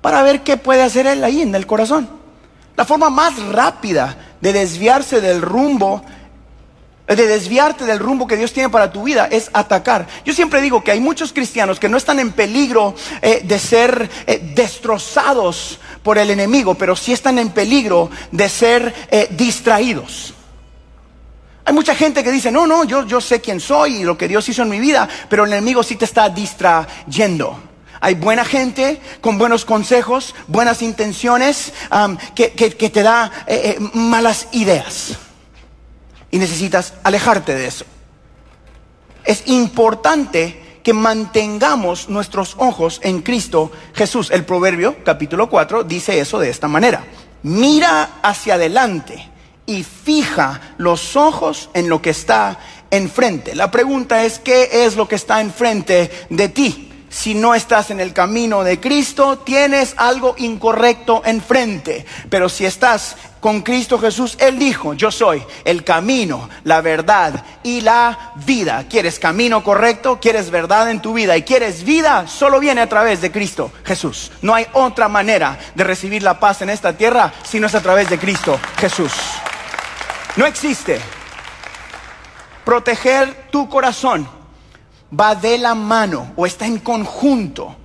para 0.00 0.22
ver 0.22 0.42
qué 0.42 0.56
puede 0.56 0.82
hacer 0.82 1.06
él 1.06 1.22
ahí 1.22 1.42
en 1.42 1.54
el 1.54 1.66
corazón. 1.66 2.08
La 2.76 2.84
forma 2.84 3.10
más 3.10 3.38
rápida 3.46 4.16
de 4.40 4.52
desviarse 4.52 5.20
del 5.20 5.40
rumbo 5.40 6.02
de 7.14 7.28
desviarte 7.28 7.84
del 7.84 8.00
rumbo 8.00 8.26
que 8.26 8.36
Dios 8.36 8.52
tiene 8.52 8.68
para 8.68 8.90
tu 8.90 9.04
vida 9.04 9.28
es 9.30 9.48
atacar. 9.52 10.06
Yo 10.24 10.34
siempre 10.34 10.60
digo 10.60 10.82
que 10.82 10.90
hay 10.90 11.00
muchos 11.00 11.32
cristianos 11.32 11.78
que 11.78 11.88
no 11.88 11.96
están 11.96 12.18
en 12.18 12.32
peligro 12.32 12.94
eh, 13.22 13.42
de 13.44 13.58
ser 13.58 14.10
eh, 14.26 14.52
destrozados 14.54 15.78
por 16.02 16.18
el 16.18 16.30
enemigo, 16.30 16.74
pero 16.74 16.96
sí 16.96 17.12
están 17.12 17.38
en 17.38 17.50
peligro 17.50 18.10
de 18.32 18.48
ser 18.48 18.92
eh, 19.10 19.28
distraídos. 19.30 20.34
Hay 21.64 21.74
mucha 21.74 21.94
gente 21.94 22.24
que 22.24 22.32
dice, 22.32 22.50
no, 22.50 22.66
no, 22.66 22.84
yo, 22.84 23.06
yo 23.06 23.20
sé 23.20 23.40
quién 23.40 23.60
soy 23.60 23.96
y 23.96 24.04
lo 24.04 24.16
que 24.16 24.28
Dios 24.28 24.48
hizo 24.48 24.62
en 24.62 24.68
mi 24.68 24.80
vida, 24.80 25.08
pero 25.28 25.44
el 25.44 25.52
enemigo 25.52 25.82
sí 25.82 25.96
te 25.96 26.04
está 26.04 26.28
distrayendo. 26.28 27.60
Hay 28.00 28.14
buena 28.14 28.44
gente 28.44 29.00
con 29.20 29.38
buenos 29.38 29.64
consejos, 29.64 30.34
buenas 30.46 30.82
intenciones, 30.82 31.72
que, 32.36 32.52
que, 32.52 32.90
te 32.90 33.02
da 33.02 33.32
malas 33.94 34.48
ideas 34.52 35.16
y 36.30 36.38
necesitas 36.38 36.94
alejarte 37.02 37.54
de 37.54 37.66
eso. 37.66 37.84
Es 39.24 39.42
importante 39.46 40.80
que 40.82 40.92
mantengamos 40.92 42.08
nuestros 42.08 42.54
ojos 42.58 43.00
en 43.02 43.22
Cristo 43.22 43.72
Jesús. 43.94 44.30
El 44.30 44.44
Proverbio 44.44 45.02
capítulo 45.04 45.50
4 45.50 45.82
dice 45.82 46.20
eso 46.20 46.38
de 46.38 46.48
esta 46.48 46.68
manera. 46.68 47.04
Mira 47.42 48.20
hacia 48.22 48.54
adelante 48.54 49.28
y 49.66 49.82
fija 49.82 50.60
los 50.78 51.16
ojos 51.16 51.70
en 51.74 51.88
lo 51.88 52.00
que 52.00 52.10
está 52.10 52.58
enfrente. 52.90 53.54
La 53.54 53.70
pregunta 53.70 54.24
es, 54.24 54.38
¿qué 54.38 54.84
es 54.84 54.96
lo 54.96 55.08
que 55.08 55.16
está 55.16 55.40
enfrente 55.40 56.10
de 56.30 56.48
ti? 56.48 56.92
Si 57.08 57.34
no 57.34 57.54
estás 57.54 57.90
en 57.90 58.00
el 58.00 58.12
camino 58.12 58.64
de 58.64 58.80
Cristo, 58.80 59.38
tienes 59.38 59.94
algo 59.96 60.34
incorrecto 60.38 61.22
enfrente. 61.24 62.04
Pero 62.28 62.48
si 62.48 62.66
estás 62.66 63.16
con 63.40 63.62
Cristo 63.62 63.98
Jesús, 63.98 64.36
Él 64.40 64.58
dijo, 64.58 64.94
yo 64.94 65.10
soy 65.10 65.42
el 65.64 65.84
camino, 65.84 66.48
la 66.64 66.80
verdad 66.80 67.44
y 67.62 67.80
la 67.80 68.32
vida. 68.44 68.86
¿Quieres 68.90 69.18
camino 69.18 69.62
correcto? 69.62 70.18
¿Quieres 70.20 70.50
verdad 70.50 70.90
en 70.90 71.00
tu 71.00 71.12
vida? 71.14 71.36
¿Y 71.36 71.42
quieres 71.42 71.84
vida? 71.84 72.26
Solo 72.26 72.58
viene 72.58 72.80
a 72.80 72.88
través 72.88 73.20
de 73.20 73.30
Cristo 73.30 73.70
Jesús. 73.84 74.32
No 74.42 74.54
hay 74.54 74.66
otra 74.72 75.08
manera 75.08 75.58
de 75.74 75.84
recibir 75.84 76.22
la 76.22 76.40
paz 76.40 76.62
en 76.62 76.70
esta 76.70 76.94
tierra 76.94 77.32
si 77.44 77.60
no 77.60 77.68
es 77.68 77.74
a 77.74 77.82
través 77.82 78.10
de 78.10 78.18
Cristo 78.18 78.58
Jesús. 78.78 79.12
No 80.36 80.44
existe. 80.44 81.00
Proteger 82.64 83.48
tu 83.52 83.68
corazón 83.68 84.35
va 85.12 85.34
de 85.34 85.58
la 85.58 85.74
mano 85.74 86.32
o 86.36 86.46
está 86.46 86.66
en 86.66 86.78
conjunto 86.78 87.76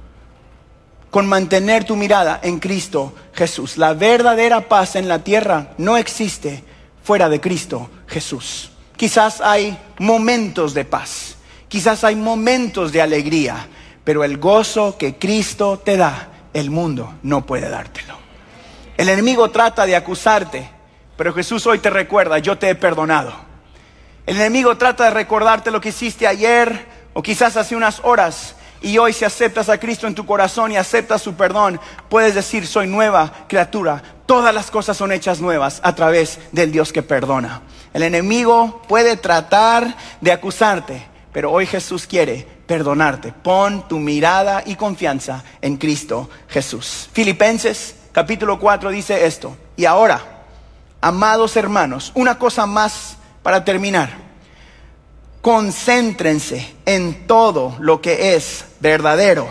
con 1.10 1.27
mantener 1.27 1.84
tu 1.84 1.95
mirada 1.95 2.39
en 2.41 2.60
Cristo 2.60 3.13
Jesús. 3.34 3.77
La 3.77 3.93
verdadera 3.93 4.67
paz 4.67 4.95
en 4.95 5.07
la 5.07 5.19
tierra 5.19 5.73
no 5.77 5.97
existe 5.97 6.63
fuera 7.03 7.29
de 7.29 7.41
Cristo 7.41 7.89
Jesús. 8.07 8.71
Quizás 8.95 9.41
hay 9.41 9.77
momentos 9.99 10.73
de 10.73 10.86
paz, 10.86 11.36
quizás 11.67 12.03
hay 12.03 12.15
momentos 12.15 12.91
de 12.91 13.01
alegría, 13.01 13.67
pero 14.03 14.23
el 14.23 14.38
gozo 14.38 14.97
que 14.97 15.17
Cristo 15.17 15.79
te 15.84 15.97
da, 15.97 16.29
el 16.53 16.69
mundo 16.69 17.15
no 17.23 17.45
puede 17.45 17.69
dártelo. 17.69 18.15
El 18.97 19.10
enemigo 19.10 19.49
trata 19.49 19.86
de 19.86 19.95
acusarte, 19.95 20.69
pero 21.17 21.34
Jesús 21.34 21.65
hoy 21.65 21.79
te 21.79 21.89
recuerda, 21.89 22.38
yo 22.38 22.57
te 22.57 22.69
he 22.69 22.75
perdonado. 22.75 23.34
El 24.25 24.36
enemigo 24.38 24.77
trata 24.77 25.05
de 25.05 25.12
recordarte 25.12 25.71
lo 25.71 25.81
que 25.81 25.89
hiciste 25.89 26.27
ayer, 26.27 26.90
o 27.13 27.21
quizás 27.21 27.58
hace 27.58 27.76
unas 27.76 28.00
horas 28.04 28.56
y 28.82 28.97
hoy 28.97 29.13
si 29.13 29.26
aceptas 29.26 29.69
a 29.69 29.80
Cristo 29.80 30.08
en 30.08 30.15
tu 30.15 30.26
corazón 30.26 30.71
y 30.71 30.78
aceptas 30.78 31.21
su 31.21 31.36
perdón, 31.36 31.80
puedes 32.10 32.34
decir, 32.34 32.65
soy 32.65 32.88
nueva 32.88 33.32
criatura. 33.47 34.02
Todas 34.26 34.54
las 34.56 34.71
cosas 34.71 34.97
son 34.97 35.12
hechas 35.12 35.39
nuevas 35.39 35.80
a 35.84 35.93
través 35.93 36.39
del 36.52 36.71
Dios 36.71 36.91
que 36.91 37.04
perdona. 37.04 37.62
El 37.93 38.02
enemigo 38.02 38.82
puede 38.88 39.17
tratar 39.17 39.95
de 40.19 40.32
acusarte, 40.32 41.06
pero 41.32 41.52
hoy 41.52 41.67
Jesús 41.67 42.08
quiere 42.08 42.47
perdonarte. 42.65 43.34
Pon 43.34 43.88
tu 43.88 44.00
mirada 44.00 44.63
y 44.65 44.76
confianza 44.76 45.43
en 45.62 45.78
Cristo 45.78 46.30
Jesús. 46.47 47.10
Filipenses 47.13 47.95
capítulo 48.12 48.60
4 48.60 48.89
dice 48.89 49.28
esto. 49.28 49.56
Y 49.76 49.86
ahora, 49.86 50.21
amados 51.02 51.56
hermanos, 51.56 52.12
una 52.15 52.39
cosa 52.39 52.65
más 52.65 53.17
para 53.43 53.63
terminar 53.63 54.31
concéntrense 55.41 56.75
en 56.86 57.25
todo 57.27 57.75
lo 57.80 58.01
que 58.01 58.36
es 58.36 58.65
verdadero, 58.80 59.47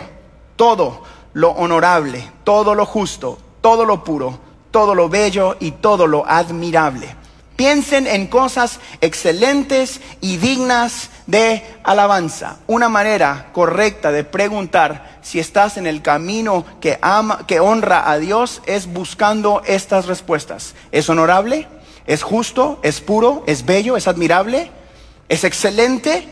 todo 0.55 1.03
lo 1.33 1.51
honorable, 1.51 2.31
todo 2.43 2.75
lo 2.75 2.85
justo, 2.85 3.37
todo 3.61 3.85
lo 3.85 4.03
puro, 4.03 4.39
todo 4.71 4.95
lo 4.95 5.09
bello 5.09 5.57
y 5.59 5.71
todo 5.71 6.07
lo 6.07 6.25
admirable. 6.25 7.15
Piensen 7.57 8.07
en 8.07 8.25
cosas 8.27 8.79
excelentes 9.01 10.01
y 10.19 10.37
dignas 10.37 11.09
de 11.27 11.63
alabanza. 11.83 12.57
Una 12.65 12.89
manera 12.89 13.49
correcta 13.51 14.11
de 14.11 14.23
preguntar 14.23 15.19
si 15.21 15.39
estás 15.39 15.77
en 15.77 15.85
el 15.85 16.01
camino 16.01 16.65
que 16.79 16.99
que 17.45 17.59
honra 17.59 18.09
a 18.09 18.17
Dios 18.17 18.63
es 18.65 18.91
buscando 18.91 19.61
estas 19.65 20.07
respuestas. 20.07 20.73
¿Es 20.91 21.09
honorable? 21.09 21.67
¿Es 22.07 22.23
justo? 22.23 22.79
¿Es 22.81 22.99
puro? 22.99 23.43
¿Es 23.45 23.63
bello? 23.63 23.95
¿Es 23.95 24.07
admirable? 24.07 24.71
Es 25.31 25.45
excelente 25.45 26.27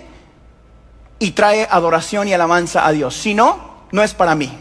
y 1.20 1.32
trae 1.32 1.66
adoración 1.72 2.28
y 2.28 2.34
alabanza 2.34 2.86
a 2.86 2.92
Dios. 2.92 3.16
Si 3.16 3.34
no, 3.34 3.86
no 3.94 4.04
es 4.04 4.14
para 4.14 4.36
mí. 4.36 4.52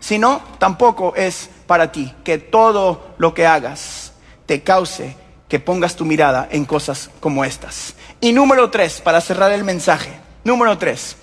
Si 0.00 0.18
no, 0.18 0.42
tampoco 0.58 1.14
es 1.14 1.48
para 1.68 1.92
ti. 1.92 2.12
Que 2.24 2.38
todo 2.38 3.14
lo 3.18 3.32
que 3.32 3.46
hagas 3.46 4.12
te 4.46 4.64
cause 4.64 5.14
que 5.48 5.60
pongas 5.60 5.94
tu 5.94 6.04
mirada 6.04 6.48
en 6.50 6.64
cosas 6.64 7.10
como 7.20 7.44
estas. 7.44 7.94
Y 8.20 8.32
número 8.32 8.70
tres, 8.70 9.00
para 9.00 9.20
cerrar 9.20 9.52
el 9.52 9.62
mensaje. 9.62 10.18
Número 10.42 10.76
tres, 10.76 11.16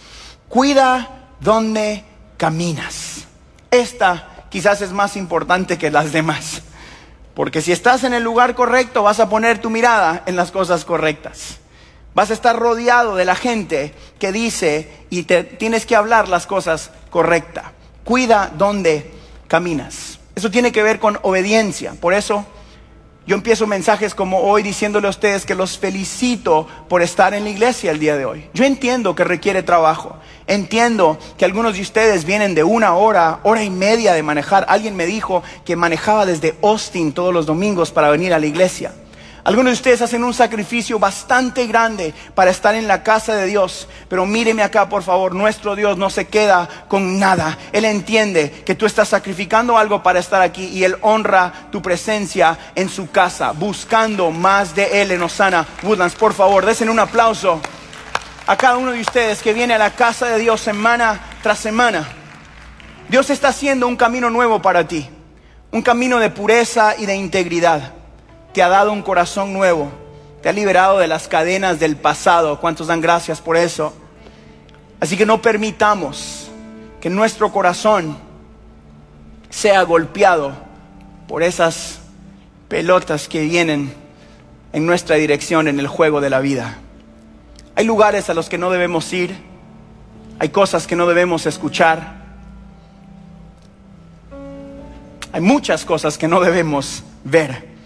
cuida 0.47 1.27
donde 1.41 2.05
caminas. 2.37 3.25
Esta 3.71 4.45
quizás 4.49 4.81
es 4.81 4.93
más 4.93 5.17
importante 5.17 5.77
que 5.77 5.91
las 5.91 6.13
demás. 6.13 6.61
Porque 7.33 7.61
si 7.61 7.73
estás 7.73 8.05
en 8.05 8.13
el 8.13 8.23
lugar 8.23 8.55
correcto, 8.55 9.03
vas 9.03 9.19
a 9.19 9.27
poner 9.27 9.59
tu 9.59 9.69
mirada 9.69 10.23
en 10.27 10.37
las 10.37 10.51
cosas 10.51 10.85
correctas. 10.85 11.59
Vas 12.17 12.31
a 12.31 12.33
estar 12.33 12.57
rodeado 12.57 13.15
de 13.15 13.25
la 13.25 13.35
gente 13.35 13.93
que 14.17 14.31
dice 14.31 14.89
y 15.11 15.21
te 15.21 15.43
tienes 15.43 15.85
que 15.85 15.95
hablar 15.95 16.27
las 16.27 16.47
cosas 16.47 16.89
correctas. 17.11 17.65
Cuida 18.03 18.51
donde 18.57 19.11
caminas. 19.47 20.17
Eso 20.33 20.49
tiene 20.49 20.71
que 20.71 20.81
ver 20.81 20.97
con 20.97 21.19
obediencia. 21.21 21.93
Por 22.01 22.15
eso 22.15 22.43
yo 23.27 23.35
empiezo 23.35 23.67
mensajes 23.67 24.15
como 24.15 24.39
hoy 24.39 24.63
diciéndole 24.63 25.05
a 25.05 25.11
ustedes 25.11 25.45
que 25.45 25.53
los 25.53 25.77
felicito 25.77 26.67
por 26.89 27.03
estar 27.03 27.35
en 27.35 27.43
la 27.43 27.51
iglesia 27.51 27.91
el 27.91 27.99
día 27.99 28.17
de 28.17 28.25
hoy. 28.25 28.49
Yo 28.51 28.65
entiendo 28.65 29.13
que 29.13 29.23
requiere 29.23 29.61
trabajo. 29.61 30.15
Entiendo 30.47 31.19
que 31.37 31.45
algunos 31.45 31.75
de 31.75 31.83
ustedes 31.83 32.25
vienen 32.25 32.55
de 32.55 32.63
una 32.63 32.95
hora, 32.95 33.41
hora 33.43 33.63
y 33.63 33.69
media 33.69 34.13
de 34.13 34.23
manejar. 34.23 34.65
Alguien 34.69 34.95
me 34.95 35.05
dijo 35.05 35.43
que 35.65 35.75
manejaba 35.75 36.25
desde 36.25 36.55
Austin 36.63 37.13
todos 37.13 37.31
los 37.31 37.45
domingos 37.45 37.91
para 37.91 38.09
venir 38.09 38.33
a 38.33 38.39
la 38.39 38.47
iglesia. 38.47 38.91
Algunos 39.47 39.71
de 39.71 39.75
ustedes 39.75 40.01
hacen 40.01 40.25
un 40.25 40.33
sacrificio 40.33 40.99
bastante 40.99 41.67
grande 41.67 42.13
para 42.35 42.51
estar 42.51 42.75
en 42.75 42.85
la 42.85 43.01
casa 43.01 43.33
de 43.33 43.45
Dios. 43.45 43.87
Pero 44.09 44.25
míreme 44.25 44.61
acá, 44.61 44.89
por 44.89 45.03
favor. 45.03 45.33
Nuestro 45.33 45.73
Dios 45.73 45.97
no 45.97 46.09
se 46.09 46.27
queda 46.27 46.67
con 46.89 47.17
nada. 47.17 47.57
Él 47.71 47.85
entiende 47.85 48.51
que 48.65 48.75
tú 48.75 48.85
estás 48.85 49.07
sacrificando 49.07 49.77
algo 49.77 50.03
para 50.03 50.19
estar 50.19 50.41
aquí 50.41 50.65
y 50.65 50.83
Él 50.83 50.97
honra 50.99 51.69
tu 51.71 51.81
presencia 51.81 52.59
en 52.75 52.89
su 52.89 53.09
casa, 53.09 53.53
buscando 53.53 54.31
más 54.31 54.75
de 54.75 55.01
Él 55.01 55.11
en 55.11 55.23
Osana 55.23 55.65
Woodlands. 55.81 56.15
Por 56.15 56.33
favor, 56.33 56.65
desen 56.65 56.89
un 56.89 56.99
aplauso 56.99 57.61
a 58.47 58.57
cada 58.57 58.75
uno 58.75 58.91
de 58.91 58.99
ustedes 58.99 59.41
que 59.41 59.53
viene 59.53 59.75
a 59.75 59.77
la 59.77 59.95
casa 59.95 60.25
de 60.25 60.39
Dios 60.39 60.59
semana 60.59 61.21
tras 61.41 61.59
semana. 61.59 62.05
Dios 63.07 63.29
está 63.29 63.47
haciendo 63.47 63.87
un 63.87 63.95
camino 63.95 64.29
nuevo 64.29 64.61
para 64.61 64.85
ti, 64.89 65.07
un 65.71 65.83
camino 65.83 66.19
de 66.19 66.31
pureza 66.31 66.95
y 66.97 67.05
de 67.05 67.15
integridad 67.15 67.93
te 68.57 68.63
ha 68.63 68.69
dado 68.69 68.91
un 68.91 69.03
corazón 69.03 69.53
nuevo, 69.53 69.91
te 70.41 70.49
ha 70.49 70.51
liberado 70.51 70.97
de 70.97 71.07
las 71.07 71.27
cadenas 71.27 71.79
del 71.79 71.95
pasado. 71.95 72.59
¿Cuántos 72.59 72.87
dan 72.87 73.01
gracias 73.01 73.39
por 73.39 73.55
eso? 73.55 73.93
Así 74.99 75.15
que 75.15 75.27
no 75.27 75.43
permitamos 75.43 76.47
que 76.99 77.11
nuestro 77.11 77.51
corazón 77.51 78.17
sea 79.51 79.83
golpeado 79.83 80.53
por 81.27 81.43
esas 81.43 81.99
pelotas 82.67 83.27
que 83.27 83.41
vienen 83.41 83.93
en 84.73 84.87
nuestra 84.87 85.17
dirección 85.17 85.67
en 85.67 85.79
el 85.79 85.87
juego 85.87 86.19
de 86.19 86.31
la 86.31 86.39
vida. 86.39 86.79
Hay 87.75 87.85
lugares 87.85 88.27
a 88.31 88.33
los 88.33 88.49
que 88.49 88.57
no 88.57 88.71
debemos 88.71 89.13
ir, 89.13 89.37
hay 90.39 90.49
cosas 90.49 90.87
que 90.87 90.95
no 90.95 91.05
debemos 91.05 91.45
escuchar, 91.45 92.25
hay 95.31 95.41
muchas 95.41 95.85
cosas 95.85 96.17
que 96.17 96.27
no 96.27 96.39
debemos 96.39 97.03
ver. 97.23 97.76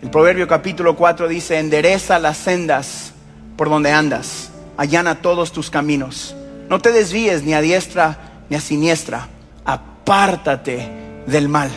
El 0.00 0.10
Proverbio 0.10 0.46
capítulo 0.46 0.94
4 0.94 1.26
dice, 1.26 1.58
endereza 1.58 2.20
las 2.20 2.36
sendas 2.36 3.12
por 3.56 3.68
donde 3.68 3.90
andas, 3.90 4.52
allana 4.76 5.20
todos 5.22 5.50
tus 5.50 5.70
caminos. 5.70 6.36
No 6.68 6.78
te 6.78 6.92
desvíes 6.92 7.42
ni 7.42 7.52
a 7.52 7.60
diestra 7.60 8.44
ni 8.48 8.56
a 8.56 8.60
siniestra, 8.60 9.26
apártate 9.64 10.88
del 11.26 11.48
mal. 11.48 11.70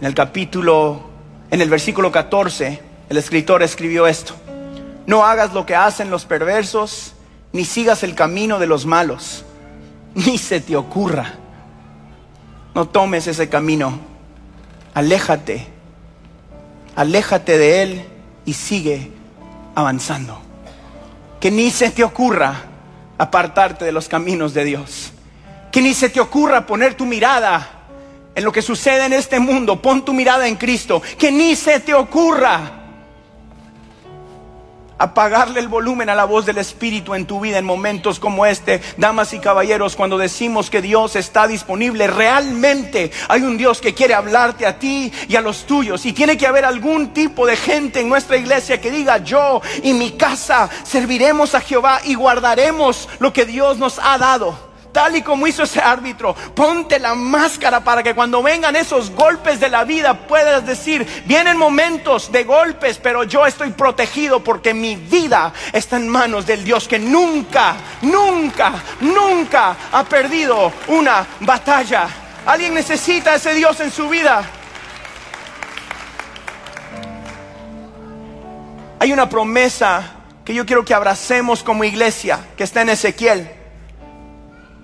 En 0.00 0.06
el 0.08 0.12
capítulo, 0.12 1.08
en 1.52 1.60
el 1.60 1.70
versículo 1.70 2.10
14, 2.10 2.82
el 3.08 3.16
escritor 3.16 3.62
escribió 3.62 4.08
esto. 4.08 4.34
No 5.06 5.24
hagas 5.24 5.54
lo 5.54 5.66
que 5.66 5.76
hacen 5.76 6.10
los 6.10 6.24
perversos, 6.24 7.12
ni 7.52 7.64
sigas 7.64 8.02
el 8.02 8.16
camino 8.16 8.58
de 8.58 8.66
los 8.66 8.86
malos, 8.86 9.44
ni 10.16 10.36
se 10.36 10.60
te 10.60 10.74
ocurra. 10.74 11.34
No 12.74 12.88
tomes 12.88 13.28
ese 13.28 13.48
camino, 13.48 14.00
aléjate 14.94 15.77
aléjate 16.98 17.56
de 17.56 17.82
Él 17.82 18.04
y 18.44 18.54
sigue 18.54 19.12
avanzando. 19.76 20.42
Que 21.38 21.52
ni 21.52 21.70
se 21.70 21.90
te 21.90 22.02
ocurra 22.02 22.64
apartarte 23.16 23.84
de 23.84 23.92
los 23.92 24.08
caminos 24.08 24.52
de 24.52 24.64
Dios. 24.64 25.12
Que 25.70 25.80
ni 25.80 25.94
se 25.94 26.08
te 26.08 26.18
ocurra 26.18 26.66
poner 26.66 26.94
tu 26.94 27.06
mirada 27.06 27.68
en 28.34 28.42
lo 28.42 28.50
que 28.50 28.62
sucede 28.62 29.06
en 29.06 29.12
este 29.12 29.38
mundo. 29.38 29.80
Pon 29.80 30.04
tu 30.04 30.12
mirada 30.12 30.48
en 30.48 30.56
Cristo. 30.56 31.00
Que 31.16 31.30
ni 31.30 31.54
se 31.54 31.78
te 31.78 31.94
ocurra 31.94 32.77
apagarle 34.98 35.60
el 35.60 35.68
volumen 35.68 36.08
a 36.08 36.14
la 36.14 36.24
voz 36.24 36.44
del 36.44 36.58
Espíritu 36.58 37.14
en 37.14 37.26
tu 37.26 37.40
vida 37.40 37.58
en 37.58 37.64
momentos 37.64 38.18
como 38.18 38.46
este. 38.46 38.80
Damas 38.96 39.32
y 39.32 39.38
caballeros, 39.38 39.96
cuando 39.96 40.18
decimos 40.18 40.70
que 40.70 40.82
Dios 40.82 41.16
está 41.16 41.46
disponible, 41.46 42.06
realmente 42.06 43.10
hay 43.28 43.42
un 43.42 43.56
Dios 43.56 43.80
que 43.80 43.94
quiere 43.94 44.14
hablarte 44.14 44.66
a 44.66 44.78
ti 44.78 45.12
y 45.28 45.36
a 45.36 45.40
los 45.40 45.64
tuyos. 45.64 46.04
Y 46.06 46.12
tiene 46.12 46.36
que 46.36 46.46
haber 46.46 46.64
algún 46.64 47.14
tipo 47.14 47.46
de 47.46 47.56
gente 47.56 48.00
en 48.00 48.08
nuestra 48.08 48.36
iglesia 48.36 48.80
que 48.80 48.90
diga, 48.90 49.18
yo 49.18 49.60
y 49.82 49.94
mi 49.94 50.12
casa 50.12 50.68
serviremos 50.82 51.54
a 51.54 51.60
Jehová 51.60 52.00
y 52.04 52.14
guardaremos 52.14 53.08
lo 53.18 53.32
que 53.32 53.44
Dios 53.44 53.78
nos 53.78 53.98
ha 53.98 54.18
dado 54.18 54.67
tal 54.92 55.16
y 55.16 55.22
como 55.22 55.46
hizo 55.46 55.62
ese 55.62 55.80
árbitro. 55.80 56.34
Ponte 56.54 56.98
la 56.98 57.14
máscara 57.14 57.80
para 57.80 58.02
que 58.02 58.14
cuando 58.14 58.42
vengan 58.42 58.76
esos 58.76 59.10
golpes 59.10 59.60
de 59.60 59.68
la 59.68 59.84
vida 59.84 60.14
puedas 60.26 60.66
decir, 60.66 61.06
vienen 61.26 61.56
momentos 61.56 62.32
de 62.32 62.44
golpes, 62.44 62.98
pero 62.98 63.24
yo 63.24 63.46
estoy 63.46 63.70
protegido 63.70 64.40
porque 64.40 64.74
mi 64.74 64.96
vida 64.96 65.52
está 65.72 65.96
en 65.96 66.08
manos 66.08 66.46
del 66.46 66.64
Dios 66.64 66.88
que 66.88 66.98
nunca, 66.98 67.76
nunca, 68.02 68.72
nunca 69.00 69.76
ha 69.92 70.04
perdido 70.04 70.72
una 70.88 71.26
batalla. 71.40 72.08
Alguien 72.46 72.74
necesita 72.74 73.34
ese 73.34 73.54
Dios 73.54 73.78
en 73.80 73.90
su 73.90 74.08
vida. 74.08 74.42
Hay 79.00 79.12
una 79.12 79.28
promesa 79.28 80.14
que 80.44 80.54
yo 80.54 80.66
quiero 80.66 80.84
que 80.84 80.94
abracemos 80.94 81.62
como 81.62 81.84
iglesia, 81.84 82.40
que 82.56 82.64
está 82.64 82.82
en 82.82 82.88
Ezequiel. 82.88 83.57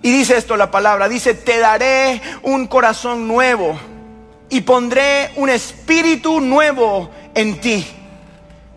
Y 0.05 0.12
dice 0.12 0.37
esto 0.37 0.59
la 0.59 0.71
palabra, 0.71 1.09
dice, 1.09 1.33
te 1.33 1.59
daré 1.59 2.21
un 2.43 2.67
corazón 2.67 3.27
nuevo 3.27 3.81
y 4.51 4.61
pondré 4.61 5.31
un 5.37 5.49
espíritu 5.49 6.43
nuevo 6.43 7.09
en 7.35 7.59
ti. 7.59 7.87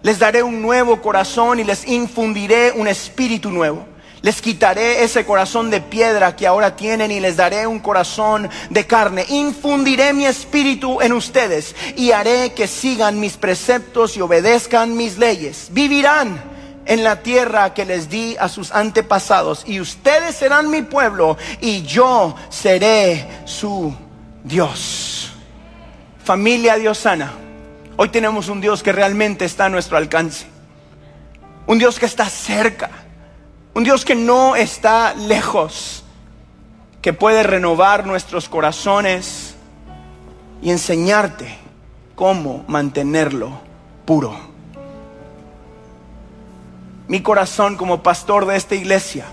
Les 0.04 0.20
daré 0.20 0.42
un 0.42 0.62
nuevo 0.62 1.02
corazón 1.02 1.60
y 1.60 1.66
les 1.66 1.86
infundiré 1.86 2.72
un 2.72 2.88
espíritu 2.88 3.52
nuevo. 3.52 3.86
Les 4.22 4.42
quitaré 4.42 5.04
ese 5.04 5.26
corazón 5.26 5.70
de 5.70 5.82
piedra 5.82 6.34
que 6.38 6.48
ahora 6.48 6.78
tienen 6.78 7.12
y 7.12 7.20
les 7.20 7.36
daré 7.36 7.68
un 7.68 7.80
corazón 7.80 8.50
de 8.70 8.88
carne. 8.88 9.26
Infundiré 9.28 10.14
mi 10.14 10.26
espíritu 10.26 11.02
en 11.02 11.12
ustedes 11.12 11.76
y 11.98 12.12
haré 12.12 12.54
que 12.54 12.68
sigan 12.68 13.20
mis 13.20 13.36
preceptos 13.36 14.16
y 14.16 14.22
obedezcan 14.22 14.96
mis 14.96 15.18
leyes. 15.18 15.68
Vivirán 15.72 16.57
en 16.88 17.04
la 17.04 17.22
tierra 17.22 17.74
que 17.74 17.86
les 17.86 18.10
di 18.10 18.36
a 18.40 18.50
sus 18.50 18.72
antepasados, 18.72 19.64
y 19.68 19.80
ustedes 19.80 20.36
serán 20.36 20.70
mi 20.72 20.82
pueblo, 20.82 21.38
y 21.62 21.84
yo 21.84 22.36
seré 22.50 23.28
su 23.46 23.94
Dios. 24.44 25.34
Familia 26.24 26.76
diosana, 26.76 27.32
hoy 27.98 28.10
tenemos 28.10 28.48
un 28.50 28.62
Dios 28.62 28.82
que 28.82 28.92
realmente 28.92 29.46
está 29.46 29.66
a 29.66 29.70
nuestro 29.70 29.98
alcance, 29.98 30.48
un 31.68 31.78
Dios 31.78 32.00
que 32.00 32.06
está 32.06 32.30
cerca, 32.30 32.90
un 33.74 33.84
Dios 33.84 34.06
que 34.06 34.16
no 34.16 34.56
está 34.56 35.14
lejos, 35.14 36.04
que 37.02 37.14
puede 37.14 37.44
renovar 37.44 38.08
nuestros 38.08 38.50
corazones 38.50 39.56
y 40.62 40.72
enseñarte 40.72 41.58
cómo 42.16 42.66
mantenerlo 42.68 43.52
puro 44.06 44.47
mi 47.08 47.22
corazón 47.22 47.78
como 47.78 48.04
pastor 48.04 48.46
de 48.46 48.58
esta 48.58 48.76
iglesia 48.76 49.26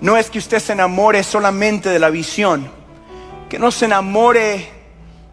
no 0.00 0.16
es 0.16 0.30
que 0.30 0.38
usted 0.38 0.58
se 0.58 0.72
enamore 0.72 1.22
solamente 1.22 1.90
de 1.90 1.98
la 1.98 2.10
visión, 2.10 2.70
que 3.48 3.58
no 3.58 3.70
se 3.70 3.84
enamore 3.84 4.68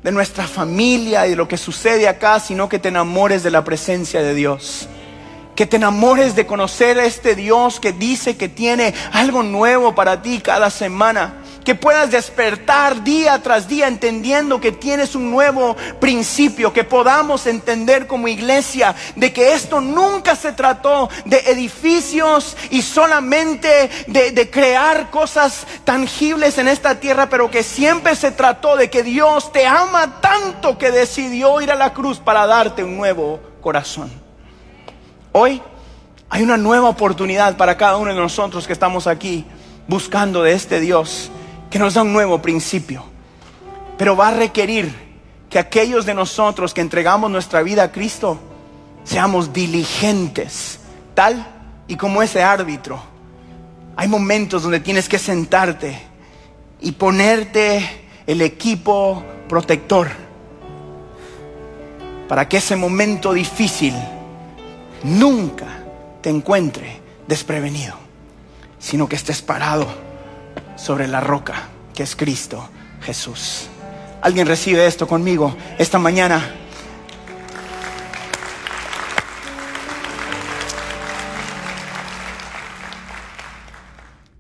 de 0.04 0.12
nuestra 0.12 0.48
familia 0.48 1.26
y 1.26 1.32
de 1.32 1.36
lo 1.36 1.48
que 1.48 1.58
sucede 1.58 2.08
acá, 2.08 2.40
sino 2.40 2.68
que 2.68 2.80
te 2.80 2.90
enamores 2.90 3.44
de 3.44 3.52
la 3.52 3.64
presencia 3.64 4.22
de 4.22 4.34
Dios. 4.34 4.90
Que 5.56 5.66
te 5.66 5.78
enamores 5.78 6.36
de 6.36 6.46
conocer 6.46 7.00
a 7.00 7.06
este 7.06 7.36
Dios 7.36 7.80
que 7.80 7.94
dice 7.94 8.38
que 8.38 8.50
tiene 8.50 8.94
algo 9.12 9.42
nuevo 9.42 9.96
para 9.96 10.22
ti 10.22 10.40
cada 10.40 10.70
semana 10.70 11.34
que 11.68 11.76
puedas 11.76 12.10
despertar 12.12 13.04
día 13.04 13.44
tras 13.44 13.68
día 13.68 13.90
entendiendo 13.90 14.62
que 14.62 14.72
tienes 14.72 15.16
un 15.16 15.30
nuevo 15.30 15.76
principio, 16.00 16.72
que 16.72 16.86
podamos 16.86 17.46
entender 17.46 18.08
como 18.08 18.30
iglesia 18.30 18.96
de 19.18 19.34
que 19.34 19.52
esto 19.52 19.82
nunca 19.82 20.38
se 20.38 20.54
trató 20.54 21.10
de 21.26 21.40
edificios 21.40 22.56
y 22.70 22.82
solamente 22.82 23.90
de, 24.08 24.50
crear 24.50 25.10
cosas 25.12 25.68
tangibles 25.84 26.58
en 26.58 26.70
esta 26.70 27.02
tierra, 27.02 27.28
pero 27.28 27.52
que 27.52 27.64
siempre 27.64 28.16
se 28.16 28.32
trató 28.32 28.78
de 28.78 28.90
que 28.90 29.04
Dios 29.04 29.52
te 29.52 29.66
ama 29.66 30.22
tanto 30.22 30.78
que 30.78 30.90
decidió 30.90 31.60
ir 31.60 31.70
a 31.70 31.76
la 31.76 31.92
cruz 31.92 32.20
para 32.20 32.48
darte 32.48 32.82
un 32.82 32.96
nuevo 32.96 33.42
corazón. 33.60 34.10
Hoy 35.34 35.62
hay 36.30 36.44
una 36.44 36.56
nueva 36.56 36.88
oportunidad 36.88 37.58
para 37.58 37.76
cada 37.76 37.98
uno 37.98 38.14
de 38.14 38.22
nosotros 38.22 38.66
que 38.66 38.72
estamos 38.72 39.06
aquí 39.06 39.44
buscando 39.90 40.44
de 40.44 40.54
este 40.54 40.80
Dios 40.80 41.30
que 41.70 41.80
nos 41.80 41.94
da 41.94 42.02
un 42.02 42.14
nuevo 42.14 42.42
principio. 42.42 43.04
Pero 43.98 44.16
va 44.16 44.30
a 44.30 44.32
requerir 44.32 45.08
que 45.50 45.60
aquellos 45.60 46.06
de 46.06 46.14
nosotros 46.14 46.74
que 46.74 46.82
entregamos 46.82 47.32
nuestra 47.32 47.62
vida 47.62 47.84
a 47.84 47.92
Cristo 47.92 48.40
seamos 49.04 49.54
diligentes, 49.54 50.80
tal 51.14 51.46
y 51.88 51.96
como 51.96 52.22
ese 52.22 52.44
árbitro. 52.44 53.00
Hay 53.96 54.08
momentos 54.08 54.64
donde 54.64 54.80
tienes 54.80 55.10
que 55.10 55.18
sentarte 55.18 56.00
y 56.82 56.92
ponerte 56.92 58.08
el 58.28 58.42
equipo 58.42 59.24
protector 59.48 60.10
para 62.28 62.48
que 62.48 62.58
ese 62.58 62.76
momento 62.76 63.34
difícil 63.34 63.96
nunca 65.04 65.84
te 66.22 66.30
encuentre 66.30 67.02
desprevenido, 67.28 67.96
sino 68.78 69.08
que 69.08 69.16
estés 69.16 69.42
parado 69.42 70.07
sobre 70.78 71.08
la 71.08 71.20
roca 71.20 71.56
que 71.94 72.04
es 72.04 72.16
Cristo 72.16 72.70
Jesús. 73.02 73.68
¿Alguien 74.22 74.48
recibe 74.48 74.86
esto 74.88 75.08
conmigo 75.08 75.56
esta 75.78 76.00
mañana? 76.00 76.67